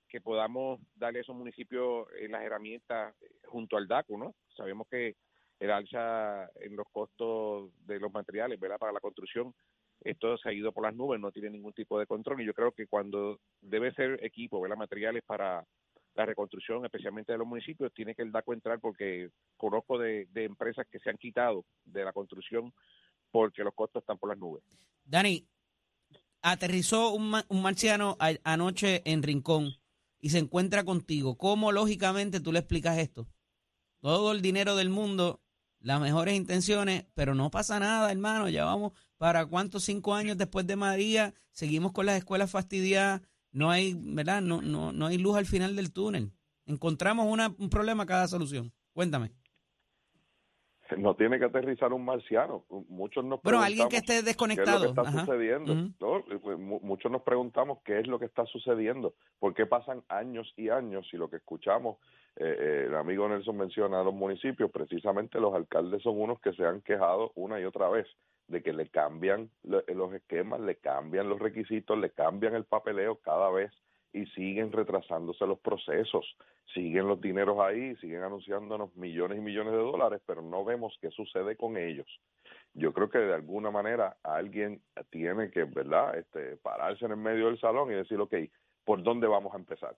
que 0.08 0.20
podamos 0.20 0.80
darle 0.94 1.20
a 1.20 1.22
esos 1.22 1.36
municipios 1.36 2.06
eh, 2.18 2.28
las 2.28 2.42
herramientas 2.42 3.14
eh, 3.22 3.30
junto 3.46 3.76
al 3.76 3.88
DACO, 3.88 4.18
¿no? 4.18 4.34
Sabemos 4.56 4.86
que 4.90 5.16
el 5.62 5.70
alza 5.70 6.50
en 6.56 6.74
los 6.74 6.88
costos 6.90 7.70
de 7.86 8.00
los 8.00 8.12
materiales, 8.12 8.58
¿verdad? 8.58 8.78
Para 8.78 8.92
la 8.92 8.98
construcción, 8.98 9.54
esto 10.00 10.36
se 10.36 10.48
ha 10.48 10.52
ido 10.52 10.72
por 10.72 10.82
las 10.82 10.94
nubes, 10.94 11.20
no 11.20 11.30
tiene 11.30 11.50
ningún 11.50 11.72
tipo 11.72 12.00
de 12.00 12.06
control 12.06 12.40
y 12.40 12.46
yo 12.46 12.52
creo 12.52 12.72
que 12.72 12.88
cuando 12.88 13.38
debe 13.60 13.94
ser 13.94 14.18
equipo, 14.24 14.60
¿verdad? 14.60 14.76
Materiales 14.76 15.22
para 15.24 15.64
la 16.14 16.26
reconstrucción, 16.26 16.84
especialmente 16.84 17.30
de 17.30 17.38
los 17.38 17.46
municipios, 17.46 17.94
tiene 17.94 18.16
que 18.16 18.22
el 18.22 18.32
DACO 18.32 18.52
entrar 18.52 18.80
porque 18.80 19.30
conozco 19.56 19.98
de, 19.98 20.26
empresas 20.34 20.84
que 20.90 20.98
se 20.98 21.10
han 21.10 21.16
quitado 21.16 21.64
de 21.84 22.04
la 22.04 22.12
construcción 22.12 22.74
porque 23.30 23.62
los 23.62 23.72
costos 23.72 24.02
están 24.02 24.18
por 24.18 24.30
las 24.30 24.38
nubes. 24.38 24.64
Dani, 25.04 25.46
aterrizó 26.42 27.14
un, 27.14 27.34
un 27.48 27.62
marciano 27.62 28.16
anoche 28.42 29.02
en 29.04 29.22
Rincón 29.22 29.76
y 30.18 30.30
se 30.30 30.38
encuentra 30.38 30.82
contigo. 30.82 31.38
¿Cómo 31.38 31.70
lógicamente 31.70 32.40
tú 32.40 32.50
le 32.50 32.58
explicas 32.58 32.98
esto? 32.98 33.28
Todo 34.00 34.32
el 34.32 34.42
dinero 34.42 34.74
del 34.74 34.90
mundo, 34.90 35.41
las 35.82 36.00
mejores 36.00 36.34
intenciones, 36.34 37.04
pero 37.14 37.34
no 37.34 37.50
pasa 37.50 37.78
nada, 37.78 38.10
hermano. 38.10 38.48
Ya 38.48 38.64
vamos 38.64 38.92
para 39.18 39.46
cuántos 39.46 39.84
cinco 39.84 40.14
años 40.14 40.36
después 40.38 40.66
de 40.66 40.76
María, 40.76 41.34
seguimos 41.52 41.92
con 41.92 42.06
las 42.06 42.16
escuelas 42.16 42.50
fastidiadas, 42.50 43.20
no 43.50 43.70
hay, 43.70 43.94
¿verdad? 43.98 44.40
No, 44.40 44.62
no, 44.62 44.92
no 44.92 45.06
hay 45.06 45.18
luz 45.18 45.36
al 45.36 45.46
final 45.46 45.76
del 45.76 45.92
túnel. 45.92 46.32
Encontramos 46.66 47.26
una- 47.28 47.54
un 47.58 47.68
problema 47.68 48.06
cada 48.06 48.26
solución. 48.28 48.72
Cuéntame. 48.92 49.32
No 50.98 51.14
tiene 51.16 51.38
que 51.38 51.44
aterrizar 51.46 51.92
un 51.92 52.04
marciano. 52.04 52.64
Muchos 52.88 53.24
nos 53.24 53.42
Bueno, 53.42 53.60
alguien 53.62 53.88
que 53.88 53.96
preguntamos 54.02 54.10
esté 54.18 54.22
desconectado. 54.22 54.66
¿Qué 54.66 54.74
es 54.76 54.80
lo 54.82 54.94
que 54.94 55.00
está 55.00 55.18
Ajá. 55.18 55.26
sucediendo? 55.26 55.74
¿no? 55.74 56.40
Pues, 56.40 56.58
mu- 56.58 56.80
Muchos 56.82 57.10
nos 57.12 57.22
preguntamos 57.22 57.78
qué 57.84 58.00
es 58.00 58.06
lo 58.06 58.18
que 58.18 58.26
está 58.26 58.44
sucediendo, 58.46 59.14
por 59.38 59.54
qué 59.54 59.66
pasan 59.66 60.02
años 60.08 60.52
y 60.56 60.68
años 60.68 61.08
y 61.12 61.16
lo 61.16 61.28
que 61.30 61.36
escuchamos, 61.36 61.98
eh, 62.36 62.56
eh, 62.58 62.84
el 62.88 62.94
amigo 62.94 63.28
Nelson 63.28 63.56
menciona 63.56 64.00
a 64.00 64.04
los 64.04 64.14
municipios, 64.14 64.70
precisamente 64.70 65.38
los 65.40 65.54
alcaldes 65.54 66.02
son 66.02 66.20
unos 66.20 66.40
que 66.40 66.52
se 66.54 66.64
han 66.64 66.80
quejado 66.80 67.32
una 67.34 67.60
y 67.60 67.64
otra 67.64 67.88
vez 67.88 68.06
de 68.48 68.62
que 68.62 68.72
le 68.72 68.88
cambian 68.88 69.50
lo- 69.62 69.82
los 69.88 70.12
esquemas, 70.14 70.60
le 70.60 70.76
cambian 70.76 71.28
los 71.28 71.38
requisitos, 71.38 71.98
le 71.98 72.10
cambian 72.10 72.54
el 72.54 72.64
papeleo 72.64 73.16
cada 73.16 73.50
vez 73.50 73.70
y 74.12 74.26
siguen 74.26 74.72
retrasándose 74.72 75.46
los 75.46 75.58
procesos, 75.60 76.36
siguen 76.74 77.08
los 77.08 77.20
dineros 77.20 77.58
ahí, 77.60 77.96
siguen 77.96 78.22
anunciándonos 78.22 78.94
millones 78.96 79.38
y 79.38 79.40
millones 79.40 79.72
de 79.72 79.78
dólares, 79.78 80.20
pero 80.26 80.42
no 80.42 80.64
vemos 80.64 80.96
qué 81.00 81.10
sucede 81.10 81.56
con 81.56 81.76
ellos. 81.76 82.06
Yo 82.74 82.92
creo 82.92 83.10
que 83.10 83.18
de 83.18 83.34
alguna 83.34 83.70
manera 83.70 84.16
alguien 84.22 84.82
tiene 85.10 85.50
que, 85.50 85.64
¿verdad?, 85.64 86.18
este, 86.18 86.56
pararse 86.58 87.04
en 87.04 87.12
el 87.12 87.16
medio 87.16 87.46
del 87.46 87.58
salón 87.58 87.90
y 87.90 87.94
decir, 87.94 88.20
ok, 88.20 88.34
¿por 88.84 89.02
dónde 89.02 89.26
vamos 89.26 89.54
a 89.54 89.58
empezar? 89.58 89.96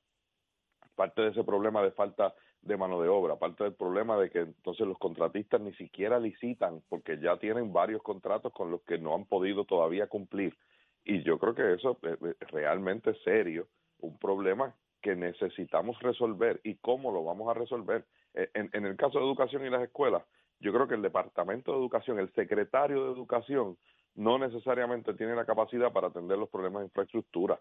Parte 0.95 1.23
de 1.23 1.29
ese 1.31 1.43
problema 1.43 1.83
de 1.83 1.91
falta 1.91 2.35
de 2.63 2.77
mano 2.77 3.01
de 3.03 3.09
obra, 3.09 3.37
parte 3.37 3.65
del 3.65 3.75
problema 3.75 4.17
de 4.17 4.31
que 4.31 4.41
entonces 4.41 4.87
los 4.87 4.99
contratistas 4.99 5.61
ni 5.61 5.75
siquiera 5.75 6.19
licitan 6.19 6.83
porque 6.89 7.19
ya 7.19 7.37
tienen 7.37 7.73
varios 7.73 8.03
contratos 8.03 8.53
con 8.53 8.71
los 8.71 8.83
que 8.83 8.99
no 8.99 9.15
han 9.15 9.27
podido 9.27 9.65
todavía 9.65 10.07
cumplir. 10.07 10.57
Y 11.05 11.23
yo 11.23 11.39
creo 11.39 11.55
que 11.55 11.75
eso 11.75 11.99
es 12.03 12.51
realmente 12.51 13.13
serio 13.25 13.69
un 14.05 14.19
problema 14.19 14.75
que 15.01 15.17
necesitamos 15.17 15.99
resolver 16.01 16.61
y 16.65 16.77
cómo 16.77 17.13
lo 17.13 17.25
vamos 17.25 17.49
a 17.51 17.59
resolver. 17.59 18.05
E, 18.35 18.51
en, 18.55 18.71
en, 18.73 18.87
el 18.87 18.97
caso 18.97 19.19
de 19.19 19.25
educación 19.25 19.67
y 19.67 19.71
las 19.71 19.83
escuelas, 19.83 20.23
yo 20.61 20.73
creo 20.73 20.89
que 20.89 20.95
el 20.95 21.03
Departamento 21.03 21.73
de 21.73 21.79
Educación, 21.79 22.19
el 22.19 22.33
secretario 22.33 23.05
de 23.05 23.13
Educación, 23.13 23.77
no 24.15 24.39
necesariamente 24.39 25.15
tiene 25.15 25.35
la 25.35 25.45
capacidad 25.45 25.93
para 25.93 26.09
atender 26.09 26.39
los 26.39 26.49
problemas 26.49 26.81
de 26.81 26.87
infraestructura. 26.87 27.59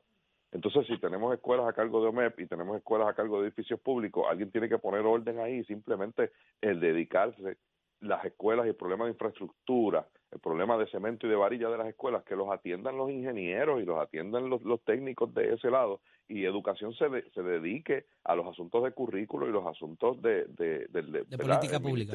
Entonces, 0.52 0.86
si 0.86 1.00
tenemos 1.00 1.34
escuelas 1.34 1.68
a 1.68 1.74
cargo 1.74 2.00
de 2.02 2.10
OMEP 2.10 2.40
y 2.40 2.48
tenemos 2.48 2.78
escuelas 2.78 3.08
a 3.08 3.16
cargo 3.16 3.42
de 3.42 3.48
edificios 3.48 3.80
públicos, 3.80 4.26
alguien 4.30 4.52
tiene 4.52 4.70
que 4.70 4.78
poner 4.78 5.02
orden 5.02 5.40
ahí 5.40 5.64
simplemente 5.66 6.32
el 6.62 6.80
dedicarse 6.80 7.58
las 8.04 8.24
escuelas 8.26 8.66
y 8.66 8.70
el 8.70 8.76
problema 8.76 9.06
de 9.06 9.12
infraestructura, 9.12 10.08
el 10.32 10.40
problema 10.40 10.78
de 10.78 10.88
cemento 10.88 11.26
y 11.26 11.30
de 11.30 11.36
varilla 11.36 11.70
de 11.70 11.78
las 11.78 11.88
escuelas, 11.88 12.24
que 12.24 12.36
los 12.36 12.50
atiendan 12.52 12.98
los 12.98 13.10
ingenieros 13.10 13.82
y 13.82 13.86
los 13.86 14.00
atiendan 14.00 14.50
los, 14.50 14.62
los 14.64 14.84
técnicos 14.84 15.34
de 15.34 15.54
ese 15.54 15.70
lado 15.70 16.02
y 16.28 16.46
educación 16.46 16.94
se, 16.94 17.06
se 17.32 17.44
dedique 17.44 18.06
a 18.24 18.36
los 18.36 18.48
asuntos 18.48 18.84
de 18.84 18.92
currículo 18.92 19.48
y 19.48 19.52
los 19.52 19.66
asuntos 19.66 20.22
de, 20.22 20.46
de, 20.46 20.88
de, 20.90 21.38
política 21.38 21.80
pública. 21.80 22.12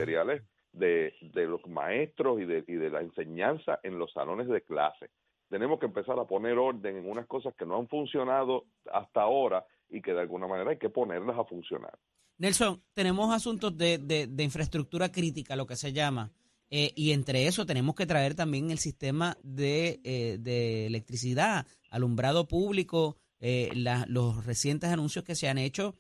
De, 0.72 1.14
de 1.22 1.46
los 1.46 1.66
maestros 1.66 2.40
y 2.40 2.44
de, 2.44 2.62
y 2.66 2.74
de 2.74 2.90
la 2.90 3.00
enseñanza 3.00 3.80
en 3.82 3.98
los 3.98 4.12
salones 4.12 4.48
de 4.48 4.60
clase. 4.60 5.10
Tenemos 5.48 5.80
que 5.80 5.86
empezar 5.86 6.18
a 6.18 6.26
poner 6.26 6.58
orden 6.58 6.98
en 6.98 7.10
unas 7.10 7.26
cosas 7.26 7.54
que 7.54 7.64
no 7.64 7.78
han 7.78 7.88
funcionado 7.88 8.64
hasta 8.92 9.22
ahora 9.22 9.64
y 9.88 10.02
que 10.02 10.12
de 10.12 10.20
alguna 10.20 10.46
manera 10.46 10.70
hay 10.70 10.78
que 10.78 10.90
ponerlas 10.90 11.38
a 11.38 11.44
funcionar. 11.44 11.98
Nelson, 12.38 12.82
tenemos 12.94 13.34
asuntos 13.34 13.76
de, 13.76 13.98
de, 13.98 14.44
infraestructura 14.44 15.10
crítica, 15.10 15.56
lo 15.56 15.66
que 15.66 15.74
se 15.74 15.92
llama, 15.92 16.32
eh, 16.70 16.92
y 16.94 17.10
entre 17.10 17.48
eso 17.48 17.66
tenemos 17.66 17.96
que 17.96 18.06
traer 18.06 18.34
también 18.34 18.70
el 18.70 18.78
sistema 18.78 19.36
de, 19.42 20.00
eh, 20.04 20.38
de 20.40 20.86
electricidad, 20.86 21.66
alumbrado 21.90 22.46
público, 22.46 23.16
eh, 23.40 23.70
los 23.74 24.44
recientes 24.46 24.90
anuncios 24.90 25.24
que 25.24 25.34
se 25.34 25.48
han 25.48 25.58
hecho, 25.58 25.96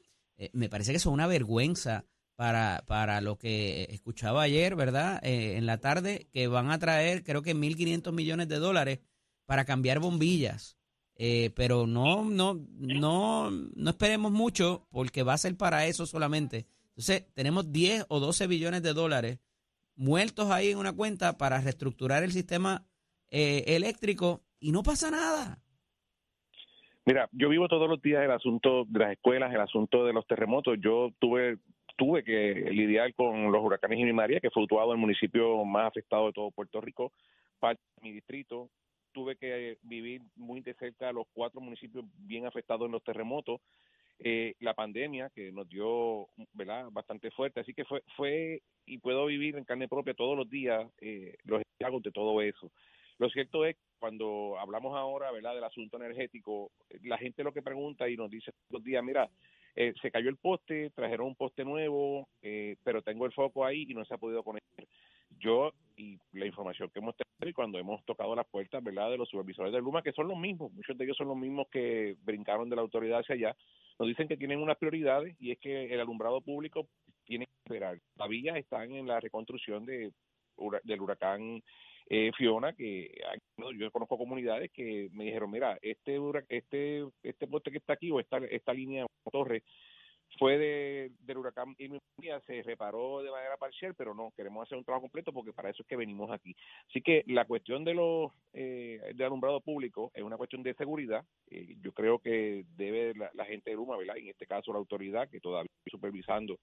me 0.52 0.68
parece 0.68 0.92
que 0.92 1.00
son 1.00 1.14
una 1.14 1.26
vergüenza 1.26 2.04
para, 2.36 2.84
para 2.86 3.20
lo 3.20 3.38
que 3.38 3.88
escuchaba 3.90 4.42
ayer, 4.42 4.76
¿verdad? 4.76 5.18
en 5.24 5.66
la 5.66 5.78
tarde, 5.78 6.28
que 6.30 6.46
van 6.46 6.70
a 6.70 6.78
traer 6.78 7.24
creo 7.24 7.42
que 7.42 7.56
1.500 7.56 8.12
millones 8.12 8.46
de 8.46 8.60
dólares 8.60 9.00
para 9.46 9.64
cambiar 9.64 9.98
bombillas. 9.98 10.77
Eh, 11.20 11.50
pero 11.56 11.88
no, 11.88 12.24
no, 12.24 12.60
no, 12.78 13.50
no 13.50 13.90
esperemos 13.90 14.30
mucho 14.30 14.86
porque 14.92 15.24
va 15.24 15.32
a 15.32 15.38
ser 15.38 15.56
para 15.56 15.86
eso 15.86 16.06
solamente. 16.06 16.66
Entonces, 16.90 17.26
tenemos 17.34 17.72
10 17.72 18.06
o 18.08 18.20
12 18.20 18.46
billones 18.46 18.82
de 18.84 18.92
dólares 18.92 19.40
muertos 19.96 20.50
ahí 20.50 20.70
en 20.70 20.78
una 20.78 20.94
cuenta 20.94 21.36
para 21.36 21.60
reestructurar 21.60 22.22
el 22.22 22.30
sistema 22.30 22.86
eh, 23.30 23.64
eléctrico 23.66 24.42
y 24.60 24.70
no 24.70 24.84
pasa 24.84 25.10
nada. 25.10 25.58
Mira, 27.04 27.28
yo 27.32 27.48
vivo 27.48 27.66
todos 27.66 27.88
los 27.88 28.00
días 28.00 28.22
el 28.22 28.30
asunto 28.30 28.84
de 28.86 28.98
las 29.00 29.12
escuelas, 29.12 29.52
el 29.52 29.60
asunto 29.60 30.04
de 30.04 30.12
los 30.12 30.26
terremotos. 30.26 30.78
Yo 30.80 31.10
tuve 31.18 31.58
tuve 31.96 32.22
que 32.22 32.68
lidiar 32.70 33.12
con 33.14 33.50
los 33.50 33.60
huracanes 33.60 33.98
y 33.98 34.12
María, 34.12 34.38
que 34.38 34.50
fue 34.50 34.62
el 34.62 34.96
municipio 34.98 35.64
más 35.64 35.88
afectado 35.88 36.26
de 36.26 36.32
todo 36.32 36.52
Puerto 36.52 36.80
Rico, 36.80 37.12
parte 37.58 37.82
de 37.96 38.08
mi 38.08 38.12
distrito 38.14 38.70
tuve 39.12 39.36
que 39.36 39.78
vivir 39.82 40.22
muy 40.36 40.60
de 40.60 40.74
cerca 40.74 41.12
los 41.12 41.26
cuatro 41.32 41.60
municipios 41.60 42.04
bien 42.18 42.46
afectados 42.46 42.86
en 42.86 42.92
los 42.92 43.02
terremotos, 43.04 43.60
eh, 44.20 44.54
la 44.60 44.74
pandemia 44.74 45.30
que 45.30 45.52
nos 45.52 45.68
dio 45.68 46.28
¿verdad? 46.52 46.88
bastante 46.90 47.30
fuerte, 47.30 47.60
así 47.60 47.72
que 47.72 47.84
fue, 47.84 48.02
fue 48.16 48.62
y 48.86 48.98
puedo 48.98 49.26
vivir 49.26 49.56
en 49.56 49.64
carne 49.64 49.88
propia 49.88 50.14
todos 50.14 50.36
los 50.36 50.48
días 50.48 50.90
eh, 51.00 51.36
los 51.44 51.60
estragos 51.60 52.02
de 52.02 52.10
todo 52.10 52.40
eso. 52.42 52.70
Lo 53.18 53.28
cierto 53.30 53.64
es 53.64 53.76
cuando 53.98 54.56
hablamos 54.58 54.96
ahora 54.96 55.30
¿verdad? 55.32 55.54
del 55.54 55.64
asunto 55.64 55.96
energético, 55.96 56.70
la 57.02 57.18
gente 57.18 57.42
lo 57.42 57.52
que 57.52 57.62
pregunta 57.62 58.08
y 58.08 58.16
nos 58.16 58.30
dice 58.30 58.52
todos 58.52 58.80
los 58.80 58.84
días, 58.84 59.02
mira, 59.02 59.28
eh, 59.74 59.94
se 60.00 60.10
cayó 60.10 60.28
el 60.28 60.36
poste, 60.36 60.90
trajeron 60.90 61.28
un 61.28 61.36
poste 61.36 61.64
nuevo, 61.64 62.28
eh, 62.42 62.76
pero 62.82 63.02
tengo 63.02 63.26
el 63.26 63.32
foco 63.32 63.64
ahí 63.64 63.86
y 63.88 63.94
no 63.94 64.04
se 64.04 64.14
ha 64.14 64.18
podido 64.18 64.42
conectar. 64.42 64.86
Yo 65.38 65.72
y 65.98 66.18
la 66.32 66.46
información 66.46 66.88
que 66.90 67.00
hemos 67.00 67.14
tenido 67.16 67.50
y 67.50 67.52
cuando 67.52 67.78
hemos 67.78 68.04
tocado 68.04 68.34
las 68.34 68.46
puertas, 68.46 68.82
¿verdad?, 68.82 69.10
de 69.10 69.18
los 69.18 69.28
supervisores 69.28 69.72
de 69.72 69.80
Luma, 69.80 70.02
que 70.02 70.12
son 70.12 70.28
los 70.28 70.38
mismos, 70.38 70.72
muchos 70.72 70.96
de 70.96 71.04
ellos 71.04 71.16
son 71.16 71.28
los 71.28 71.36
mismos 71.36 71.66
que 71.70 72.16
brincaron 72.22 72.70
de 72.70 72.76
la 72.76 72.82
autoridad 72.82 73.20
hacia 73.20 73.34
allá, 73.34 73.56
nos 73.98 74.08
dicen 74.08 74.28
que 74.28 74.36
tienen 74.36 74.60
unas 74.60 74.78
prioridades 74.78 75.36
y 75.40 75.50
es 75.50 75.58
que 75.58 75.92
el 75.92 76.00
alumbrado 76.00 76.40
público 76.40 76.88
tiene 77.24 77.46
que 77.46 77.52
esperar. 77.64 77.98
Todavía 78.16 78.56
están 78.56 78.92
en 78.92 79.06
la 79.06 79.20
reconstrucción 79.20 79.84
de, 79.84 80.12
del 80.84 81.00
huracán 81.00 81.62
eh, 82.08 82.30
Fiona, 82.36 82.72
que 82.72 83.10
yo 83.76 83.90
conozco 83.90 84.16
comunidades 84.16 84.70
que 84.72 85.08
me 85.12 85.24
dijeron, 85.24 85.50
mira, 85.50 85.78
este 85.82 86.18
este 86.48 87.04
este 87.22 87.46
poste 87.46 87.70
que 87.70 87.78
está 87.78 87.94
aquí 87.94 88.10
o 88.10 88.20
esta, 88.20 88.38
esta 88.38 88.72
línea 88.72 89.04
torre 89.30 89.62
fue 90.38 90.56
de, 90.56 91.10
del 91.20 91.38
huracán 91.38 91.74
Irma, 91.78 91.98
se 92.46 92.62
reparó 92.62 93.22
de 93.22 93.30
manera 93.30 93.56
parcial, 93.56 93.94
pero 93.94 94.14
no, 94.14 94.32
queremos 94.36 94.62
hacer 94.62 94.78
un 94.78 94.84
trabajo 94.84 95.02
completo 95.02 95.32
porque 95.32 95.52
para 95.52 95.70
eso 95.70 95.82
es 95.82 95.88
que 95.88 95.96
venimos 95.96 96.30
aquí. 96.30 96.54
Así 96.88 97.02
que 97.02 97.24
la 97.26 97.44
cuestión 97.44 97.84
de 97.84 97.94
los 97.94 98.32
eh, 98.52 99.00
de 99.14 99.24
alumbrado 99.24 99.60
público 99.60 100.10
es 100.14 100.22
una 100.22 100.36
cuestión 100.36 100.62
de 100.62 100.74
seguridad. 100.74 101.24
Eh, 101.50 101.76
yo 101.80 101.92
creo 101.92 102.18
que 102.18 102.64
debe 102.76 103.14
la, 103.14 103.44
gente 103.44 103.70
de 103.70 103.76
Luma, 103.76 103.96
¿verdad? 103.96 104.16
En 104.16 104.28
este 104.28 104.46
caso 104.46 104.72
la 104.72 104.78
autoridad 104.78 105.28
que 105.28 105.40
todavía 105.40 105.70
está 105.70 105.90
supervisando 105.90 106.58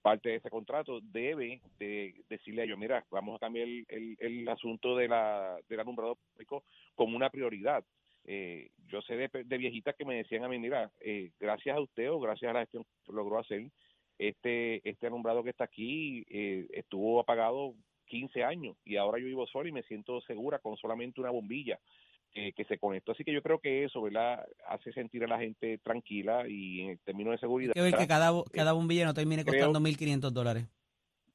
parte 0.00 0.28
de 0.28 0.36
ese 0.36 0.50
contrato 0.50 1.00
debe 1.02 1.60
de 1.78 2.14
decirle 2.28 2.62
a 2.62 2.64
ellos, 2.64 2.78
mira, 2.78 3.04
vamos 3.10 3.36
a 3.36 3.40
cambiar 3.40 3.66
el, 3.66 4.16
el, 4.18 4.48
asunto 4.48 4.96
de 4.96 5.08
la, 5.08 5.58
del 5.68 5.80
alumbrado 5.80 6.16
público 6.16 6.64
como 6.94 7.16
una 7.16 7.30
prioridad. 7.30 7.84
Eh, 8.30 8.68
yo 8.88 9.00
sé 9.00 9.16
de, 9.16 9.30
de, 9.42 9.56
viejitas 9.56 9.96
que 9.96 10.04
me 10.04 10.16
decían 10.16 10.44
a 10.44 10.48
mí, 10.48 10.58
mira, 10.58 10.90
eh, 11.00 11.30
gracias 11.40 11.74
a 11.74 11.80
usted 11.80 12.10
o 12.10 12.20
gracias 12.20 12.50
a 12.50 12.52
la 12.52 12.60
gestión 12.60 12.84
que 13.02 13.12
logró 13.12 13.38
hacer, 13.38 13.70
este, 14.18 14.86
este 14.86 15.06
alumbrado 15.06 15.42
que 15.42 15.48
está 15.48 15.64
aquí 15.64 16.26
eh, 16.28 16.66
estuvo 16.74 17.20
apagado 17.20 17.74
15 18.04 18.44
años 18.44 18.76
y 18.84 18.96
ahora 18.96 19.18
yo 19.18 19.24
vivo 19.24 19.46
solo 19.46 19.66
y 19.66 19.72
me 19.72 19.82
siento 19.84 20.20
segura 20.20 20.58
con 20.58 20.76
solamente 20.76 21.22
una 21.22 21.30
bombilla 21.30 21.78
que 22.54 22.64
se 22.66 22.78
conectó. 22.78 23.10
Así 23.10 23.24
que 23.24 23.32
yo 23.32 23.42
creo 23.42 23.58
que 23.58 23.82
eso, 23.82 24.00
¿verdad? 24.00 24.46
Hace 24.68 24.92
sentir 24.92 25.24
a 25.24 25.26
la 25.26 25.40
gente 25.40 25.78
tranquila 25.78 26.46
y 26.48 26.82
en 26.82 26.98
términos 26.98 27.32
de 27.32 27.38
seguridad. 27.38 27.72
Hay 27.74 27.82
que 27.82 27.90
ver 27.90 27.98
que 27.98 28.06
cada, 28.06 28.30
cada 28.52 28.74
bombilla 28.74 29.06
no 29.06 29.14
termine 29.14 29.44
costando 29.44 29.80
1.500 29.80 30.30
dólares. 30.30 30.68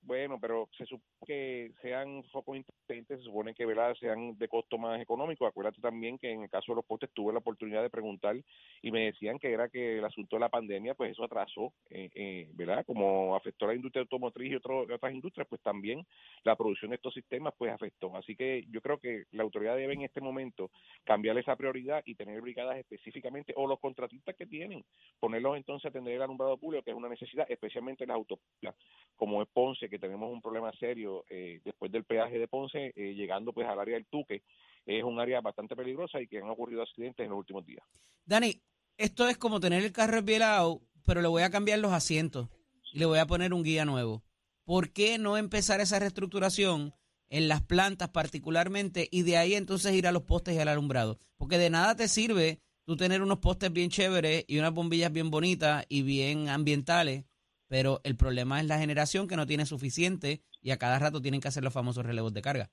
Bueno, 0.06 0.38
pero 0.40 0.68
se 0.78 0.86
supone 0.86 1.04
que 1.26 1.72
sean 1.82 2.24
focos 2.26 2.58
inteligentes, 2.58 3.20
se 3.20 3.26
supone 3.26 3.54
que 3.54 3.66
¿verdad? 3.66 3.96
sean 3.96 4.38
de 4.38 4.50
costo 4.50 4.78
más 4.78 5.02
económico. 5.02 5.48
Acuérdate 5.48 5.80
también 5.80 6.18
que 6.18 6.30
en 6.30 6.44
el 6.44 6.50
caso 6.50 6.74
de 6.74 6.78
los 6.78 6.86
postes 6.86 7.10
tuve 7.14 7.32
la 7.32 7.40
oportunidad 7.40 7.82
de 7.82 7.90
preguntar 7.90 8.36
y 8.82 8.92
me 8.92 9.06
decían 9.06 9.40
que 9.40 9.54
era 9.54 9.70
que 9.70 10.00
el 10.00 10.06
asunto 10.06 10.36
de 10.36 10.42
la 10.42 10.50
pandemia, 10.50 10.94
pues 10.94 11.12
eso 11.12 11.24
atrasó, 11.24 11.74
eh, 11.90 12.10
eh, 12.16 12.50
¿verdad? 12.54 12.86
Como 12.86 13.34
afectó 13.34 13.64
a 13.64 13.70
la 13.70 13.76
industria 13.76 14.02
automotriz 14.02 14.52
y 14.52 14.56
otras 14.56 15.14
industrias, 15.14 15.48
pues 15.48 15.62
también 15.62 16.06
la 16.44 16.58
producción 16.58 16.90
de 16.92 16.98
estos 16.98 17.14
sistemas 17.14 17.54
pues 17.58 17.72
afectó. 17.72 18.14
Así 18.18 18.36
que 18.36 18.66
yo 18.70 18.82
creo 18.82 19.00
que 19.00 19.24
la 19.32 19.44
autoridad 19.44 19.78
debe 19.78 19.94
en 19.94 20.02
este 20.02 20.20
momento 20.20 20.70
cambiar 21.06 21.38
esa 21.38 21.56
prioridad 21.56 22.04
y 22.06 22.16
tener 22.16 22.42
brigadas 22.42 22.78
específicamente, 22.78 23.54
o 23.56 23.68
los 23.68 23.80
contratistas 23.80 24.36
que 24.36 24.46
tienen, 24.46 24.84
ponerlos 25.22 25.56
entonces 25.56 25.86
a 25.86 25.90
atender 25.90 26.16
el 26.16 26.22
alumbrado 26.22 26.58
público, 26.58 26.84
que 26.84 26.92
es 26.92 26.98
una 26.98 27.08
necesidad, 27.08 27.50
especialmente 27.50 28.04
en 28.04 28.10
las 28.10 28.16
autopistas, 28.16 28.76
como 29.16 29.42
es 29.42 29.48
Ponce, 29.48 29.93
que 29.94 30.00
tenemos 30.00 30.34
un 30.34 30.42
problema 30.42 30.72
serio 30.80 31.24
eh, 31.30 31.62
después 31.64 31.92
del 31.92 32.04
peaje 32.04 32.40
de 32.40 32.48
Ponce, 32.48 32.94
eh, 32.96 33.14
llegando 33.14 33.54
pues 33.54 33.68
al 33.68 33.80
área 33.80 33.94
del 33.94 34.08
Tuque. 34.08 34.42
Es 34.88 35.04
un 35.04 35.20
área 35.20 35.40
bastante 35.40 35.76
peligrosa 35.76 36.20
y 36.20 36.28
que 36.28 36.40
han 36.40 36.50
ocurrido 36.50 36.82
accidentes 36.82 37.24
en 37.24 37.30
los 37.30 37.38
últimos 37.38 37.64
días. 37.64 37.86
Dani, 38.26 38.60
esto 38.98 39.28
es 39.28 39.38
como 39.38 39.60
tener 39.60 39.84
el 39.84 39.92
carro 39.92 40.18
esbielado, 40.18 40.82
pero 41.06 41.22
le 41.22 41.28
voy 41.28 41.44
a 41.44 41.52
cambiar 41.52 41.78
los 41.78 41.92
asientos 41.92 42.50
y 42.92 42.98
le 42.98 43.06
voy 43.06 43.20
a 43.20 43.28
poner 43.28 43.54
un 43.54 43.62
guía 43.62 43.86
nuevo. 43.86 44.24
¿Por 44.64 44.92
qué 44.92 45.20
no 45.20 45.38
empezar 45.38 45.80
esa 45.80 46.00
reestructuración 46.00 46.96
en 47.30 47.48
las 47.48 47.62
plantas 47.62 48.10
particularmente 48.10 49.08
y 49.12 49.22
de 49.22 49.38
ahí 49.38 49.54
entonces 49.54 49.94
ir 49.94 50.08
a 50.08 50.12
los 50.12 50.24
postes 50.24 50.56
y 50.56 50.60
al 50.60 50.70
alumbrado? 50.70 51.20
Porque 51.38 51.60
de 51.60 51.70
nada 51.70 51.96
te 51.96 52.08
sirve 52.08 52.62
tú 52.84 52.98
tener 52.98 53.22
unos 53.22 53.38
postes 53.38 53.72
bien 53.72 53.92
chéveres 53.92 54.44
y 54.48 54.58
unas 54.58 54.74
bombillas 54.74 55.14
bien 55.14 55.30
bonitas 55.30 55.86
y 55.88 56.02
bien 56.02 56.50
ambientales 56.50 57.26
pero 57.74 58.02
el 58.04 58.16
problema 58.16 58.60
es 58.60 58.68
la 58.68 58.78
generación 58.78 59.28
que 59.28 59.36
no 59.36 59.48
tiene 59.48 59.66
suficiente 59.66 60.44
y 60.62 60.70
a 60.70 60.78
cada 60.78 61.00
rato 61.00 61.24
tienen 61.24 61.42
que 61.42 61.48
hacer 61.48 61.64
los 61.64 61.74
famosos 61.74 62.06
relevos 62.06 62.32
de 62.32 62.44
carga. 62.44 62.70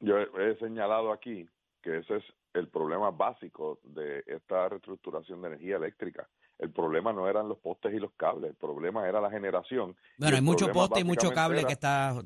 Yo 0.00 0.18
he 0.18 0.58
señalado 0.58 1.12
aquí 1.12 1.48
que 1.80 1.98
ese 1.98 2.16
es 2.16 2.24
el 2.54 2.66
problema 2.66 3.12
básico 3.12 3.78
de 3.84 4.24
esta 4.26 4.68
reestructuración 4.68 5.42
de 5.42 5.46
energía 5.46 5.76
eléctrica. 5.76 6.28
El 6.58 6.72
problema 6.72 7.12
no 7.12 7.28
eran 7.28 7.48
los 7.48 7.58
postes 7.58 7.94
y 7.94 8.00
los 8.00 8.12
cables, 8.14 8.50
el 8.50 8.56
problema 8.56 9.08
era 9.08 9.20
la 9.20 9.30
generación. 9.30 9.94
Bueno, 10.18 10.34
hay 10.34 10.42
mucho 10.42 10.72
poste 10.72 10.98
y 10.98 11.04
mucho 11.04 11.30
cable 11.30 11.64
que 11.64 11.74
está 11.74 12.20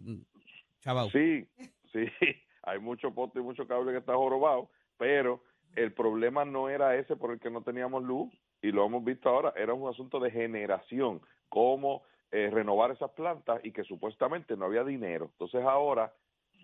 chavado. 0.81 1.11
Sí, 1.11 1.47
sí, 1.93 2.07
hay 2.63 2.79
mucho 2.79 3.13
poste 3.13 3.41
y 3.41 3.43
mucho 3.43 3.69
cable 3.69 3.93
que 3.93 3.99
está 3.99 4.15
jorobado, 4.15 4.71
pero 4.97 5.43
el 5.77 5.93
problema 5.93 6.47
no 6.47 6.71
era 6.71 6.97
ese 6.97 7.15
por 7.15 7.31
el 7.31 7.39
que 7.39 7.51
no 7.51 7.61
teníamos 7.61 8.03
luz, 8.05 8.33
y 8.63 8.73
lo 8.73 8.85
hemos 8.85 9.05
visto 9.05 9.29
ahora, 9.29 9.53
era 9.57 9.75
un 9.75 9.89
asunto 9.89 10.19
de 10.19 10.31
generación, 10.31 11.21
cómo 11.49 12.03
eh, 12.31 12.51
renovar 12.53 12.91
esas 12.91 13.11
plantas 13.13 13.61
y 13.65 13.73
que 13.73 13.85
supuestamente 13.85 14.57
no 14.57 14.67
había 14.67 14.85
dinero. 14.85 15.31
Entonces 15.33 15.65
ahora 15.65 16.13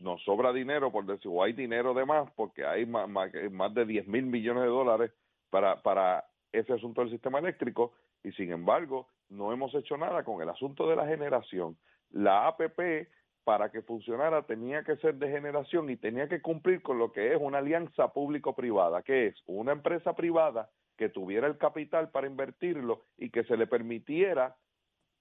nos 0.00 0.22
sobra 0.24 0.52
dinero, 0.52 0.90
por 0.90 1.06
decir, 1.06 1.30
o 1.32 1.42
hay 1.42 1.52
dinero 1.52 1.94
de 1.94 2.04
más, 2.04 2.30
porque 2.32 2.66
hay 2.66 2.84
más, 2.84 3.08
más, 3.08 3.74
de 3.74 3.86
10 3.86 4.08
mil 4.08 4.26
millones 4.26 4.64
de 4.64 4.68
dólares 4.68 5.12
para, 5.50 5.80
para 5.82 6.24
ese 6.52 6.72
asunto 6.72 7.00
del 7.00 7.10
sistema 7.10 7.38
eléctrico, 7.38 7.92
y 8.22 8.32
sin 8.32 8.50
embargo 8.52 9.08
no 9.28 9.52
hemos 9.52 9.74
hecho 9.74 9.96
nada 9.96 10.24
con 10.24 10.42
el 10.42 10.48
asunto 10.48 10.88
de 10.88 10.96
la 10.96 11.06
generación. 11.06 11.76
La 12.10 12.48
APP 12.48 13.08
para 13.44 13.70
que 13.70 13.82
funcionara 13.82 14.42
tenía 14.42 14.82
que 14.82 14.96
ser 14.96 15.14
de 15.16 15.30
generación 15.30 15.90
y 15.90 15.96
tenía 15.96 16.28
que 16.28 16.40
cumplir 16.40 16.82
con 16.82 16.98
lo 16.98 17.12
que 17.12 17.32
es 17.32 17.38
una 17.40 17.58
alianza 17.58 18.08
público-privada, 18.12 19.02
que 19.02 19.26
es 19.28 19.42
una 19.46 19.72
empresa 19.72 20.14
privada 20.14 20.70
que 20.96 21.08
tuviera 21.08 21.46
el 21.46 21.58
capital 21.58 22.10
para 22.10 22.26
invertirlo 22.26 23.04
y 23.18 23.30
que 23.30 23.44
se 23.44 23.56
le 23.56 23.66
permitiera, 23.66 24.56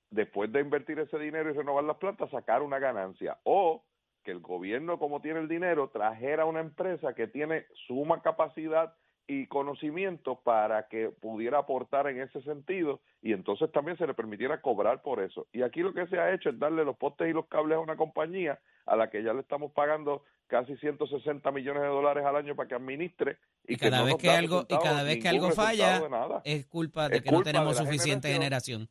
después 0.09 0.51
de 0.51 0.61
invertir 0.61 0.99
ese 0.99 1.17
dinero 1.17 1.49
y 1.49 1.53
renovar 1.53 1.83
las 1.83 1.97
plantas, 1.97 2.29
sacar 2.29 2.61
una 2.61 2.79
ganancia. 2.79 3.37
O 3.43 3.83
que 4.23 4.31
el 4.31 4.39
gobierno, 4.39 4.99
como 4.99 5.21
tiene 5.21 5.39
el 5.39 5.47
dinero, 5.47 5.89
trajera 5.89 6.45
una 6.45 6.61
empresa 6.61 7.13
que 7.13 7.27
tiene 7.27 7.65
suma 7.87 8.21
capacidad 8.21 8.93
y 9.27 9.47
conocimiento 9.47 10.41
para 10.41 10.87
que 10.87 11.09
pudiera 11.09 11.59
aportar 11.59 12.07
en 12.07 12.21
ese 12.21 12.41
sentido 12.41 12.99
y 13.21 13.31
entonces 13.31 13.71
también 13.71 13.97
se 13.97 14.05
le 14.05 14.13
permitiera 14.13 14.61
cobrar 14.61 15.01
por 15.01 15.21
eso. 15.21 15.47
Y 15.53 15.61
aquí 15.61 15.81
lo 15.81 15.93
que 15.93 16.07
se 16.07 16.19
ha 16.19 16.33
hecho 16.33 16.49
es 16.49 16.59
darle 16.59 16.83
los 16.83 16.97
postes 16.97 17.29
y 17.29 17.33
los 17.33 17.47
cables 17.47 17.77
a 17.77 17.81
una 17.81 17.95
compañía 17.95 18.59
a 18.85 18.95
la 18.95 19.09
que 19.09 19.23
ya 19.23 19.33
le 19.33 19.39
estamos 19.39 19.71
pagando 19.71 20.23
casi 20.47 20.75
160 20.77 21.51
millones 21.51 21.83
de 21.83 21.87
dólares 21.87 22.25
al 22.25 22.35
año 22.35 22.55
para 22.55 22.67
que 22.67 22.75
administre 22.75 23.37
y, 23.65 23.77
cada 23.77 24.03
vez 24.03 24.15
que 24.15 24.29
algo 24.29 24.65
y 24.67 24.77
cada 24.77 25.03
vez 25.03 25.21
que 25.21 25.29
algo 25.29 25.51
falla 25.51 26.01
es 26.43 26.65
culpa 26.65 27.09
de 27.09 27.21
que 27.21 27.31
no 27.31 27.41
tenemos 27.41 27.77
suficiente 27.77 28.31
generación. 28.31 28.89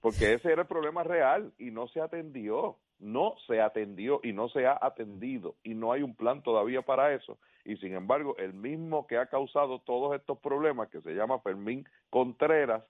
Porque 0.00 0.34
ese 0.34 0.52
era 0.52 0.62
el 0.62 0.68
problema 0.68 1.02
real 1.02 1.52
y 1.58 1.70
no 1.72 1.88
se 1.88 2.00
atendió, 2.00 2.76
no 2.98 3.34
se 3.46 3.60
atendió 3.60 4.20
y 4.22 4.32
no 4.32 4.48
se 4.48 4.66
ha 4.66 4.78
atendido. 4.80 5.56
Y 5.64 5.74
no 5.74 5.92
hay 5.92 6.02
un 6.02 6.14
plan 6.14 6.42
todavía 6.42 6.82
para 6.82 7.12
eso. 7.12 7.38
Y 7.64 7.76
sin 7.78 7.94
embargo 7.94 8.36
el 8.38 8.52
mismo 8.52 9.06
que 9.06 9.16
ha 9.16 9.26
causado 9.26 9.80
todos 9.80 10.14
estos 10.14 10.38
problemas, 10.38 10.88
que 10.90 11.00
se 11.00 11.14
llama 11.14 11.40
Fermín 11.40 11.88
Contreras, 12.10 12.84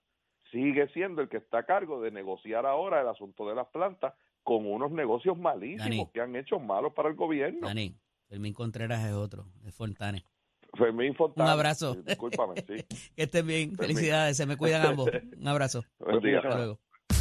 sigue 0.50 0.88
siendo 0.88 1.22
el 1.22 1.28
que 1.28 1.38
está 1.38 1.60
a 1.60 1.66
cargo 1.66 2.00
de 2.02 2.10
negociar 2.10 2.66
ahora 2.66 3.00
el 3.00 3.08
asunto 3.08 3.48
de 3.48 3.54
las 3.54 3.68
plantas 3.68 4.14
con 4.46 4.64
unos 4.64 4.92
negocios 4.92 5.36
malísimos 5.36 6.08
que 6.12 6.20
han 6.20 6.36
hecho 6.36 6.60
malos 6.60 6.92
para 6.94 7.08
el 7.08 7.16
gobierno. 7.16 7.66
Dani, 7.66 7.96
Fermín 8.28 8.54
Contreras 8.54 9.04
es 9.04 9.12
otro, 9.12 9.44
es 9.66 9.74
Fontane. 9.74 10.24
Fermín 10.78 11.16
Fontane. 11.16 11.48
Un 11.48 11.52
abrazo. 11.52 11.96
Discúlpame, 11.96 12.54
sí. 12.60 13.08
que 13.16 13.24
estén 13.24 13.44
bien. 13.44 13.74
Felicidades, 13.74 14.36
se 14.36 14.46
me 14.46 14.56
cuidan 14.56 14.86
ambos. 14.86 15.10
Un 15.40 15.48
abrazo. 15.48 15.82
Buen 15.98 16.20
día. 16.20 16.38
Hasta 16.38 16.58
luego. 16.58 16.78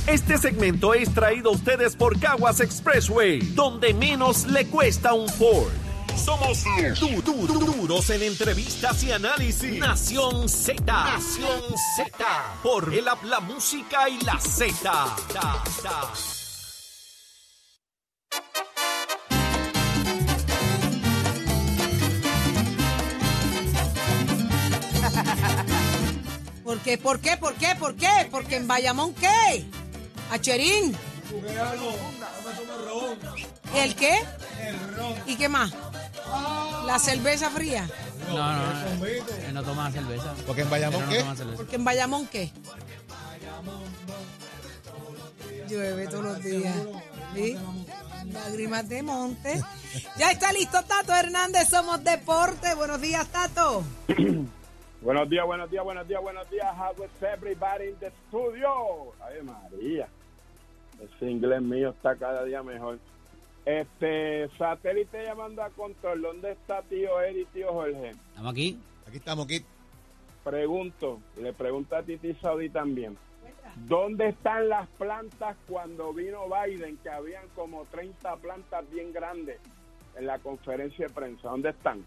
Este 0.07 0.37
segmento 0.37 0.93
es 0.93 1.11
traído 1.15 1.49
a 1.49 1.53
ustedes 1.53 1.95
por 1.95 2.19
Caguas 2.19 2.61
Expressway, 2.61 3.39
donde 3.55 3.95
menos 3.95 4.45
le 4.45 4.67
cuesta 4.67 5.15
un 5.15 5.27
Ford. 5.27 5.73
Somos 6.15 6.63
du 6.99 7.23
du 7.23 7.47
duros 7.47 8.07
en 8.11 8.21
entrevistas 8.21 9.03
y 9.03 9.11
análisis. 9.11 9.79
Nación 9.79 10.47
Z. 10.47 10.83
Nación 10.85 11.61
Z. 11.97 12.25
Por 12.61 12.93
el 12.93 13.05
la 13.05 13.39
música 13.39 14.09
y 14.09 14.23
la 14.23 14.39
Z. 14.39 16.44
¿Por 26.65 26.79
qué? 26.79 26.97
¿Por 26.97 27.19
qué? 27.19 27.37
¿Por 27.37 27.53
qué? 27.53 27.75
¿Por 27.79 27.95
qué? 27.95 28.27
Porque 28.31 28.55
en 28.55 28.67
Bayamón, 28.67 29.13
¿qué? 29.13 29.63
Acherín. 30.31 30.97
¿El 33.75 33.95
qué? 33.95 34.15
El 34.61 34.95
ron. 34.95 35.13
¿Y 35.27 35.35
qué 35.35 35.47
más? 35.47 35.71
La 36.87 36.97
cerveza 36.97 37.51
fría. 37.51 37.87
No, 38.29 38.35
no, 38.35 38.95
no. 38.97 39.05
Él 39.05 39.53
no 39.53 39.63
toma 39.63 39.91
cerveza. 39.91 40.33
Porque 40.47 40.63
en 40.63 40.69
Bayamón, 40.71 41.01
no 41.03 41.09
¿qué? 41.09 41.23
Porque 41.55 41.75
en 41.75 41.85
Bayamón, 41.85 42.27
¿qué? 42.27 42.51
Llueve 45.69 46.07
todos 46.07 46.23
los 46.23 46.43
días. 46.43 46.75
¿Sí? 47.35 47.55
Lágrimas 48.33 48.89
de 48.89 49.03
monte. 49.03 49.61
Ya 50.17 50.31
está 50.31 50.51
listo 50.51 50.83
Tato 50.83 51.13
Hernández, 51.13 51.69
somos 51.69 52.03
deporte. 52.03 52.73
Buenos 52.73 52.99
días, 53.01 53.27
Tato. 53.27 53.83
Buenos 55.05 55.29
días, 55.29 55.45
buenos 55.45 55.69
días, 55.69 55.83
buenos 55.83 56.07
días, 56.07 56.19
buenos 56.19 56.49
días. 56.49 56.65
How 56.75 56.91
is 57.05 57.11
everybody 57.21 57.89
in 57.89 57.99
the 57.99 58.11
studio? 58.27 59.13
Ay, 59.21 59.39
María. 59.43 60.07
Ese 60.99 61.29
inglés 61.29 61.61
mío 61.61 61.91
está 61.91 62.15
cada 62.15 62.43
día 62.43 62.63
mejor. 62.63 62.97
Este, 63.65 64.49
satélite 64.57 65.23
llamando 65.23 65.61
a 65.61 65.69
control. 65.69 66.23
¿Dónde 66.23 66.53
está 66.53 66.81
tío 66.81 67.21
Eri 67.21 67.41
y 67.41 67.45
tío 67.45 67.71
Jorge? 67.71 68.09
Estamos 68.29 68.51
aquí. 68.51 68.79
Aquí 69.07 69.17
estamos, 69.17 69.45
aquí. 69.45 69.63
Pregunto, 70.43 71.19
le 71.37 71.53
pregunto 71.53 71.95
a 71.95 72.01
Titi 72.01 72.33
Saudi 72.41 72.71
también. 72.71 73.15
¿Dónde 73.75 74.29
están 74.29 74.69
las 74.69 74.89
plantas 74.97 75.55
cuando 75.67 76.13
vino 76.13 76.45
Biden, 76.49 76.97
que 76.97 77.09
habían 77.11 77.47
como 77.49 77.85
30 77.91 78.37
plantas 78.37 78.89
bien 78.89 79.13
grandes 79.13 79.59
en 80.15 80.25
la 80.25 80.39
conferencia 80.39 81.05
de 81.05 81.13
prensa? 81.13 81.47
¿Dónde 81.47 81.69
están? 81.69 82.03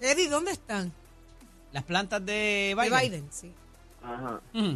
Eddie, 0.00 0.28
¿dónde 0.28 0.50
están? 0.50 0.92
Las 1.72 1.84
plantas 1.84 2.24
de 2.24 2.74
De 2.76 2.90
Biden. 3.00 3.26
Sí. 3.30 3.52
Ajá. 4.02 4.40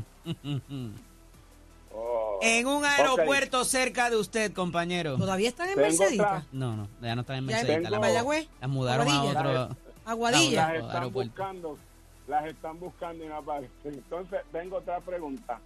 Oh. 1.97 2.41
en 2.43 2.67
un 2.67 2.85
aeropuerto 2.85 3.65
cerca 3.65 4.11
de 4.11 4.17
usted, 4.17 4.53
compañero. 4.53 5.17
¿Todavía 5.17 5.49
están 5.49 5.69
en 5.69 5.77
Mercedita? 5.77 6.45
No, 6.51 6.75
no, 6.77 6.89
ya 7.01 7.15
no 7.15 7.21
están 7.21 7.37
en 7.37 7.47
Mercedita. 7.47 7.89
Las, 7.89 8.01
Mayagüez, 8.01 8.49
las 8.61 8.69
mudaron 8.69 9.07
a 9.07 9.13
Aguadilla. 9.13 9.41
otro. 9.41 9.77
Aguadilla. 10.05 10.67
Las 10.69 10.75
están 10.83 10.97
aeropuerto. 10.97 11.31
buscando, 11.37 11.79
las 12.27 12.47
están 12.47 12.81
buscando 12.81 13.25
y 13.25 13.29
no 13.29 13.37
aparecen. 13.37 13.71
Entonces, 13.95 14.41
tengo 14.51 14.79
otra 14.79 14.99
pregunta. 15.01 15.61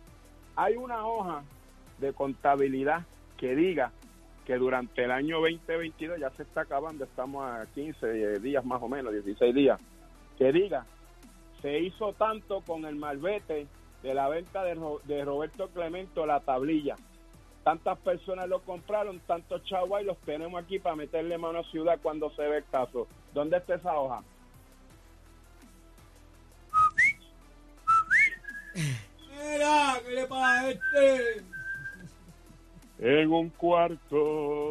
Hay 0.55 0.77
una 0.77 1.07
hoja 1.07 1.43
de 1.99 2.13
contabilidad 2.13 3.07
que 3.39 3.57
diga 3.57 3.91
que 4.45 4.57
durante 4.57 5.05
el 5.05 5.11
año 5.11 5.41
2022, 5.41 6.21
ya 6.21 6.31
se 6.37 6.43
está 6.43 6.61
acabando, 6.63 7.05
estamos 7.05 7.43
a 7.47 7.65
15 7.75 8.39
días 8.41 8.63
más 8.67 8.83
o 8.83 8.89
menos, 8.89 9.15
16 9.15 9.55
días, 9.55 9.81
que 10.37 10.53
diga, 10.53 10.85
se 11.63 11.79
hizo 11.81 12.13
tanto 12.15 12.61
con 12.63 12.85
el 12.85 12.97
malvete 12.97 13.67
de 14.03 14.15
la 14.15 14.29
venta 14.29 14.63
de, 14.65 14.75
Ro- 14.75 15.01
de 15.05 15.25
Roberto 15.25 15.69
Clemento, 15.69 16.25
la 16.27 16.41
tablilla. 16.41 16.97
Tantas 17.65 17.99
personas 17.99 18.49
lo 18.49 18.63
compraron, 18.63 19.21
tantos 19.21 19.63
chavos 19.65 20.01
y 20.01 20.05
los 20.05 20.17
tenemos 20.19 20.63
aquí 20.63 20.79
para 20.79 20.97
meterle 20.97 21.37
mano 21.37 21.59
a 21.59 21.65
ciudad 21.65 21.99
cuando 22.03 22.31
se 22.31 22.43
ve 22.43 22.59
el 22.59 22.65
caso. 22.67 23.07
¿Dónde 23.35 23.59
está 23.59 23.75
esa 23.75 23.95
hoja? 23.99 24.23
Mira, 28.75 30.01
¿qué 30.07 30.13
le 30.15 30.27
pasa 30.27 30.61
a 30.61 30.71
este? 30.71 31.43
En 32.99 33.33
un 33.33 33.51
cuarto. 33.51 34.17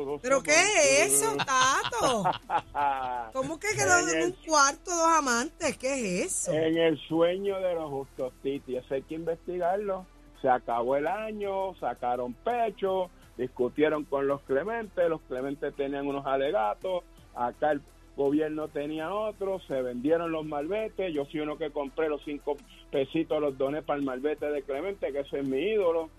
dos 0.05 0.21
¿Pero 0.21 0.43
qué 0.43 0.51
es 0.51 1.13
eso, 1.13 1.35
Tato? 1.37 2.23
¿Cómo 3.33 3.57
que 3.57 3.69
quedó 3.69 3.99
En 3.99 4.17
en 4.17 4.25
un 4.25 4.31
cuarto 4.45 4.91
dos 4.91 5.07
amantes? 5.17 5.77
¿Qué 5.77 5.93
es 5.93 6.25
eso? 6.25 6.51
En 6.51 6.77
el 6.77 6.99
sueño 7.07 7.59
de 7.59 7.73
los 7.73 7.89
justos, 7.89 8.33
Titi. 8.43 8.75
Eso 8.75 8.93
hay 8.93 9.03
que 9.03 9.15
investigarlo. 9.15 10.05
Se 10.41 10.49
acabó 10.49 10.97
el 10.97 11.07
año, 11.07 11.73
sacaron 11.75 12.33
pecho, 12.33 13.09
discutieron 13.37 14.03
con 14.03 14.27
los 14.27 14.41
clementes, 14.41 15.09
los 15.09 15.21
clementes 15.21 15.73
tenían 15.75 16.05
unos 16.07 16.25
alegatos, 16.25 17.03
acá 17.33 17.71
el 17.71 17.81
gobierno 18.15 18.67
tenía 18.67 19.13
otros, 19.13 19.63
se 19.67 19.81
vendieron 19.81 20.31
los 20.31 20.45
malbetes, 20.45 21.13
yo 21.13 21.25
fui 21.25 21.39
uno 21.39 21.57
que 21.57 21.71
compré 21.71 22.09
los 22.09 22.21
cinco 22.23 22.57
pesitos, 22.91 23.39
los 23.39 23.57
doné 23.57 23.83
para 23.83 23.99
el 23.99 24.05
malvete 24.05 24.47
de 24.47 24.63
Clemente, 24.63 25.11
que 25.11 25.19
ese 25.19 25.39
es 25.39 25.47
mi 25.47 25.59
ídolo. 25.59 26.09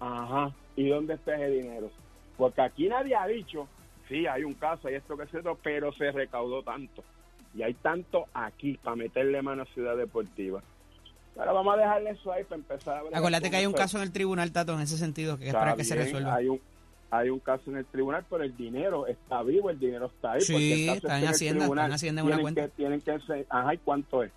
Ajá, 0.00 0.52
¿y 0.76 0.88
dónde 0.88 1.14
está 1.14 1.34
ese 1.34 1.50
dinero? 1.50 1.90
Porque 2.36 2.60
aquí 2.60 2.88
nadie 2.88 3.16
ha 3.16 3.26
dicho, 3.26 3.66
sí, 4.08 4.26
hay 4.26 4.44
un 4.44 4.54
caso, 4.54 4.88
hay 4.88 4.94
esto 4.94 5.16
que 5.16 5.24
es 5.24 5.34
otro, 5.34 5.58
pero 5.62 5.92
se 5.94 6.12
recaudó 6.12 6.62
tanto. 6.62 7.02
Y 7.54 7.62
hay 7.62 7.74
tanto 7.74 8.26
aquí 8.34 8.78
para 8.82 8.96
meterle 8.96 9.40
mano 9.40 9.62
a 9.62 9.66
Ciudad 9.66 9.96
Deportiva. 9.96 10.62
Pero 11.34 11.54
vamos 11.54 11.74
a 11.74 11.78
dejarle 11.78 12.10
eso 12.10 12.32
ahí 12.32 12.44
para 12.44 12.56
empezar 12.56 12.96
a 12.96 13.02
bregar 13.02 13.18
Acuérdate 13.18 13.50
que 13.50 13.56
hay 13.56 13.66
un 13.66 13.72
caso 13.72 13.98
en 13.98 14.04
el 14.04 14.12
tribunal, 14.12 14.52
Tato, 14.52 14.74
en 14.74 14.80
ese 14.80 14.96
sentido, 14.96 15.38
que 15.38 15.48
es 15.48 15.54
para 15.54 15.74
que 15.74 15.84
se 15.84 15.94
resuelva. 15.94 16.34
Hay 16.34 16.48
un, 16.48 16.60
hay 17.10 17.30
un 17.30 17.38
caso 17.40 17.70
en 17.70 17.78
el 17.78 17.86
tribunal, 17.86 18.24
pero 18.28 18.42
el 18.42 18.56
dinero 18.56 19.06
está 19.06 19.42
vivo, 19.42 19.70
el 19.70 19.78
dinero 19.78 20.06
está 20.06 20.32
ahí. 20.32 20.40
Sí, 20.40 20.52
porque 20.52 20.82
el 20.82 20.86
caso 20.86 20.96
está 20.96 21.18
en 21.18 21.28
Hacienda, 21.28 21.60
tribunal, 21.60 21.84
está 21.84 21.86
en 21.86 21.94
Hacienda 21.94 22.20
en 22.20 22.26
una 22.26 22.38
cuenta. 22.40 22.62
Que, 22.62 22.68
tienen 22.68 23.00
que 23.00 23.20
ser, 23.20 23.46
ajá, 23.48 23.74
¿y 23.74 23.78
cuánto 23.78 24.22
es? 24.22 24.32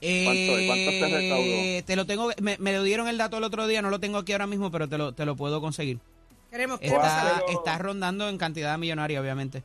Eh, 0.00 0.64
¿Cuánto 0.66 0.90
se 0.90 1.18
recaudó? 1.20 1.84
Te 1.86 1.96
lo 1.96 2.06
tengo, 2.06 2.30
me, 2.40 2.56
me 2.58 2.72
lo 2.72 2.82
dieron 2.82 3.08
el 3.08 3.18
dato 3.18 3.38
el 3.38 3.44
otro 3.44 3.66
día, 3.66 3.82
no 3.82 3.90
lo 3.90 4.00
tengo 4.00 4.18
aquí 4.18 4.32
ahora 4.32 4.46
mismo, 4.46 4.70
pero 4.70 4.88
te 4.88 4.96
lo, 4.98 5.12
te 5.12 5.24
lo 5.26 5.36
puedo 5.36 5.60
conseguir. 5.60 5.98
Queremos 6.50 6.80
que 6.80 6.86
Está, 6.86 7.42
está 7.48 7.78
rondando 7.78 8.28
en 8.28 8.36
cantidad 8.38 8.76
millonaria, 8.78 9.20
obviamente. 9.20 9.62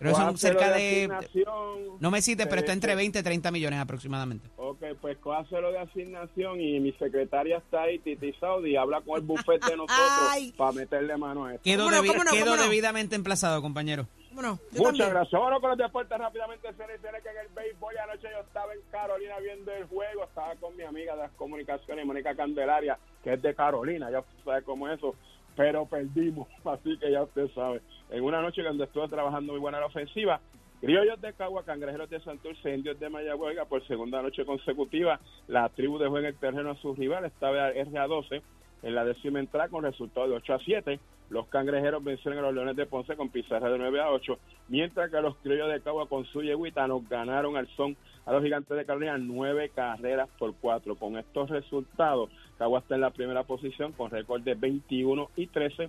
Pero 0.00 0.14
son 0.14 0.38
cerca 0.38 0.70
de... 0.70 1.04
asignación, 1.10 1.98
No 1.98 2.12
me 2.12 2.22
cites, 2.22 2.46
pero 2.46 2.60
está 2.60 2.72
entre 2.72 2.92
este, 2.92 2.96
20 3.02 3.18
y 3.18 3.22
30 3.24 3.50
millones 3.50 3.80
aproximadamente. 3.80 4.48
Ok, 4.56 4.78
pues 5.00 5.18
cójaselo 5.18 5.72
de 5.72 5.78
asignación 5.80 6.60
y 6.60 6.78
mi 6.78 6.92
secretaria 6.92 7.56
está 7.58 7.82
ahí, 7.82 7.98
Titi 7.98 8.32
Saudi, 8.38 8.76
habla 8.76 9.00
con 9.00 9.16
el 9.16 9.22
buffet 9.22 9.60
de 9.64 9.76
nosotros 9.76 10.52
para 10.56 10.70
meterle 10.72 11.16
mano 11.16 11.46
a 11.46 11.54
esto. 11.54 11.64
Quedo, 11.64 11.84
¿Cómo 11.86 11.96
no, 11.96 12.02
debi- 12.02 12.06
cómo 12.12 12.24
no, 12.24 12.30
quedo 12.30 12.44
cómo 12.44 12.56
no? 12.58 12.62
debidamente 12.62 13.16
emplazado, 13.16 13.60
compañero. 13.60 14.06
¿Cómo 14.38 14.50
no? 14.50 14.58
Yo 14.70 14.78
Muchas 14.78 14.84
también. 14.84 15.10
gracias. 15.10 15.40
Bueno, 15.40 15.60
con 15.60 15.70
los 15.70 15.78
deportes 15.78 16.16
rápidamente 16.18 16.68
se 16.72 16.86
le 16.86 16.98
tiene 16.98 17.20
que 17.22 17.28
en 17.28 17.38
el 17.38 17.48
béisbol 17.48 17.98
anoche 17.98 18.28
yo 18.30 18.40
estaba 18.40 18.72
en 18.72 18.80
Carolina 18.92 19.38
viendo 19.40 19.72
el 19.72 19.84
juego, 19.86 20.24
estaba 20.24 20.54
con 20.56 20.76
mi 20.76 20.84
amiga 20.84 21.16
de 21.16 21.22
las 21.22 21.32
comunicaciones, 21.32 22.06
Mónica 22.06 22.36
Candelaria, 22.36 22.98
que 23.24 23.32
es 23.32 23.42
de 23.42 23.52
Carolina, 23.54 24.10
ya 24.12 24.20
usted 24.20 24.44
sabe 24.44 24.62
cómo 24.62 24.88
es 24.88 24.98
eso, 24.98 25.16
pero 25.56 25.86
perdimos, 25.86 26.46
así 26.64 26.96
que 26.98 27.10
ya 27.10 27.24
usted 27.24 27.48
sabe. 27.52 27.82
En 28.10 28.22
una 28.22 28.40
noche 28.40 28.62
donde 28.62 28.84
estuve 28.84 29.08
trabajando 29.08 29.54
muy 29.54 29.60
buena 29.60 29.80
la 29.80 29.86
ofensiva, 29.86 30.40
Criollos 30.80 31.20
de 31.20 31.32
Cagua, 31.32 31.64
Cangrejeros 31.64 32.08
de 32.08 32.20
Santurce, 32.20 32.72
Indios 32.72 33.00
de 33.00 33.08
Mayagüez, 33.08 33.58
por 33.68 33.84
segunda 33.88 34.22
noche 34.22 34.44
consecutiva, 34.44 35.18
la 35.48 35.68
tribu 35.70 35.98
dejó 35.98 36.18
en 36.18 36.26
el 36.26 36.36
terreno 36.36 36.70
a 36.70 36.76
sus 36.76 36.96
rivales, 36.96 37.32
estaba 37.32 37.72
RA12 37.72 38.40
en 38.82 38.94
la 38.94 39.04
décima 39.04 39.40
entrada 39.40 39.68
con 39.68 39.84
resultado 39.84 40.28
de 40.28 40.36
8 40.36 40.54
a 40.54 40.58
7. 40.60 41.00
Los 41.30 41.46
cangrejeros 41.48 42.02
vencieron 42.02 42.38
a 42.38 42.42
los 42.42 42.54
Leones 42.54 42.76
de 42.76 42.86
Ponce 42.86 43.14
con 43.14 43.28
pizarra 43.28 43.70
de 43.70 43.78
9 43.78 44.00
a 44.00 44.10
8, 44.10 44.38
mientras 44.68 45.10
que 45.10 45.20
los 45.20 45.36
criollos 45.36 45.70
de 45.70 45.82
Cagua 45.82 46.08
con 46.08 46.24
su 46.24 46.42
yeguita 46.42 46.86
nos 46.86 47.06
ganaron 47.08 47.56
al 47.56 47.68
son 47.76 47.96
a 48.24 48.32
los 48.32 48.42
gigantes 48.42 48.76
de 48.76 48.84
Carolina 48.84 49.16
nueve 49.16 49.70
carreras 49.74 50.28
por 50.38 50.54
cuatro. 50.54 50.96
Con 50.96 51.16
estos 51.16 51.48
resultados, 51.48 52.30
Cagua 52.58 52.80
está 52.80 52.94
en 52.94 53.00
la 53.00 53.10
primera 53.10 53.42
posición 53.44 53.92
con 53.92 54.10
récord 54.10 54.42
de 54.42 54.54
21 54.54 55.30
y 55.36 55.46
13, 55.46 55.88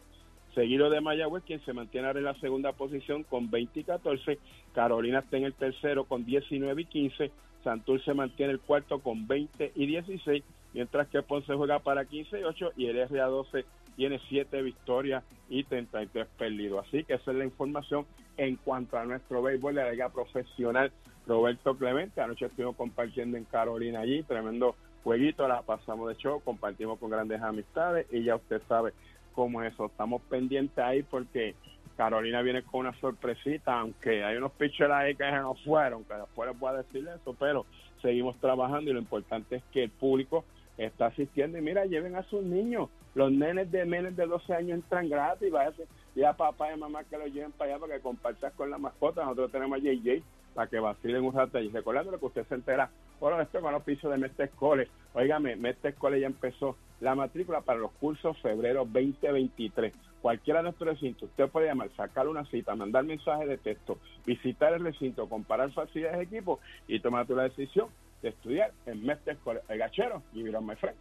seguido 0.55 0.89
de 0.89 1.01
Mayagüez, 1.01 1.43
quien 1.43 1.59
se 1.65 1.73
mantiene 1.73 2.07
ahora 2.07 2.19
en 2.19 2.25
la 2.25 2.39
segunda 2.39 2.71
posición 2.71 3.23
con 3.23 3.49
20 3.49 3.81
y 3.81 3.83
14. 3.83 4.39
Carolina 4.73 5.19
está 5.19 5.35
en 5.35 5.43
el 5.43 5.53
tercero 5.53 6.05
con 6.05 6.25
19 6.25 6.81
y 6.81 6.85
15. 6.85 7.31
Santur 7.63 8.01
se 8.03 8.13
mantiene 8.13 8.53
el 8.53 8.59
cuarto 8.59 8.99
con 8.99 9.27
20 9.27 9.73
y 9.75 9.85
16, 9.85 10.43
mientras 10.73 11.07
que 11.07 11.21
Ponce 11.21 11.53
juega 11.53 11.79
para 11.79 12.05
15 12.05 12.39
y 12.39 12.43
8 12.43 12.71
y 12.77 12.87
el 12.87 13.09
RA12 13.09 13.65
tiene 13.95 14.19
7 14.29 14.61
victorias 14.61 15.23
y 15.49 15.63
33 15.63 16.27
perdidos. 16.37 16.87
Así 16.87 17.03
que 17.03 17.15
esa 17.15 17.31
es 17.31 17.37
la 17.37 17.43
información 17.43 18.05
en 18.37 18.55
cuanto 18.55 18.97
a 18.97 19.05
nuestro 19.05 19.41
béisbol 19.41 19.75
de 19.75 19.83
la 19.83 19.91
liga 19.91 20.09
profesional. 20.09 20.91
Roberto 21.27 21.77
Clemente, 21.77 22.21
anoche 22.21 22.45
estuvimos 22.45 22.75
compartiendo 22.75 23.37
en 23.37 23.43
Carolina 23.43 23.99
allí, 23.99 24.23
tremendo 24.23 24.75
jueguito, 25.03 25.47
la 25.47 25.61
pasamos 25.61 26.07
de 26.09 26.15
show, 26.15 26.41
compartimos 26.41 26.97
con 26.99 27.09
grandes 27.09 27.41
amistades 27.41 28.07
y 28.11 28.23
ya 28.23 28.35
usted 28.35 28.61
sabe 28.67 28.93
cómo 29.33 29.61
es 29.61 29.73
eso. 29.73 29.87
Estamos 29.87 30.21
pendientes 30.23 30.79
ahí 30.79 31.03
porque 31.03 31.55
Carolina 31.97 32.41
viene 32.41 32.63
con 32.63 32.81
una 32.81 32.99
sorpresita, 32.99 33.77
aunque 33.77 34.23
hay 34.23 34.37
unos 34.37 34.53
pitchers 34.53 34.91
ahí 34.91 35.15
que 35.15 35.29
nos 35.31 35.61
fueron, 35.63 36.05
que 36.05 36.13
después 36.13 36.49
les 36.49 36.57
voy 36.57 36.69
a 36.69 36.77
decir 36.77 37.05
eso, 37.07 37.35
pero 37.37 37.65
seguimos 38.01 38.37
trabajando 38.39 38.89
y 38.89 38.93
lo 38.93 38.99
importante 38.99 39.57
es 39.57 39.63
que 39.73 39.83
el 39.83 39.89
público 39.89 40.45
está 40.79 41.07
asistiendo 41.07 41.57
y 41.57 41.61
mira, 41.61 41.85
lleven 41.85 42.15
a 42.15 42.23
sus 42.23 42.43
niños. 42.43 42.89
Los 43.15 43.31
nenes 43.31 43.71
de 43.71 43.85
menos 43.85 44.15
de 44.15 44.25
12 44.25 44.53
años 44.53 44.79
entran 44.79 45.09
gratis, 45.09 45.51
váyase 45.51 45.87
y 46.15 46.23
a 46.23 46.33
papá 46.33 46.73
y 46.73 46.77
mamá 46.77 47.03
que 47.03 47.17
lo 47.17 47.27
lleven 47.27 47.51
para 47.51 47.71
allá 47.71 47.79
para 47.79 47.95
que 47.95 48.01
compartas 48.01 48.53
con 48.53 48.69
la 48.69 48.77
mascota. 48.77 49.23
Nosotros 49.23 49.51
tenemos 49.51 49.77
a 49.77 49.81
JJ 49.81 50.23
para 50.53 50.69
que 50.69 50.79
vacilen 50.79 51.23
un 51.23 51.33
rato 51.33 51.57
allí. 51.57 51.69
Recordando 51.69 52.17
que 52.17 52.25
usted 52.25 52.45
se 52.47 52.55
entera, 52.55 52.89
bueno, 53.19 53.39
esto 53.41 53.61
con 53.61 53.71
los 53.71 53.83
pisos 53.83 54.11
de 54.11 54.17
Mestre 54.17 54.49
Cole. 54.49 54.87
Óigame, 55.13 55.55
Mestre 55.55 55.93
Cole 55.93 56.19
ya 56.19 56.27
empezó 56.27 56.75
la 56.99 57.15
matrícula 57.15 57.61
para 57.61 57.79
los 57.79 57.91
cursos 57.93 58.37
febrero 58.39 58.85
2023. 58.85 59.93
Cualquiera 60.21 60.59
de 60.59 60.63
nuestros 60.63 60.89
recintos, 60.89 61.29
usted 61.29 61.47
puede 61.47 61.67
llamar, 61.67 61.89
sacar 61.95 62.27
una 62.27 62.43
cita, 62.45 62.75
mandar 62.75 63.05
mensaje 63.05 63.45
de 63.45 63.57
texto, 63.57 63.97
visitar 64.25 64.73
el 64.73 64.83
recinto, 64.83 65.29
comparar 65.29 65.71
facilidades 65.71 66.17
de 66.17 66.23
equipo 66.25 66.59
y 66.87 66.99
tomar 66.99 67.29
la 67.29 67.43
decisión 67.43 67.87
de 68.21 68.29
estudiar 68.29 68.73
en 68.85 69.03
Mestre. 69.05 69.37
El 69.69 69.77
gachero, 69.79 70.23
y 70.33 70.47
on 70.49 70.65
my 70.65 70.75
friend. 70.75 70.97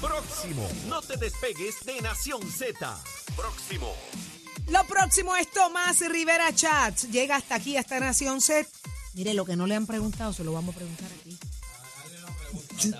Próximo. 0.00 0.68
No 0.88 1.02
te 1.02 1.16
despegues 1.16 1.84
de 1.84 2.00
Nación 2.00 2.40
Z. 2.50 2.98
Próximo. 3.36 3.94
Lo 4.68 4.84
próximo 4.84 5.34
es 5.36 5.50
Tomás 5.50 6.00
Rivera 6.08 6.54
Chats. 6.54 7.10
Llega 7.10 7.36
hasta 7.36 7.56
aquí, 7.56 7.76
hasta 7.76 7.98
Nación 8.00 8.40
Set. 8.40 8.68
Mire, 9.14 9.34
lo 9.34 9.44
que 9.44 9.56
no 9.56 9.66
le 9.66 9.74
han 9.74 9.86
preguntado, 9.86 10.32
se 10.32 10.44
lo 10.44 10.52
vamos 10.52 10.74
a 10.74 10.78
preguntar 10.78 11.08
aquí. 11.20 11.36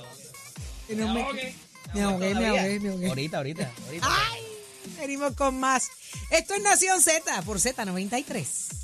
Me- 0.89 0.97
Me 1.95 2.03
ahogué, 2.03 2.35
me 2.35 2.47
ahogué, 2.49 2.81
me 2.81 2.89
ahogué. 2.91 3.09
Ahorita, 3.09 3.37
ahorita, 3.39 3.71
ahorita. 3.87 4.07
Ay, 4.33 4.43
venimos 4.99 5.35
con 5.35 5.59
más. 5.61 5.89
Esto 6.31 6.55
es 6.55 6.63
Nación 6.63 7.01
Z 7.01 7.43
por 7.43 7.59
Z93. 7.59 8.82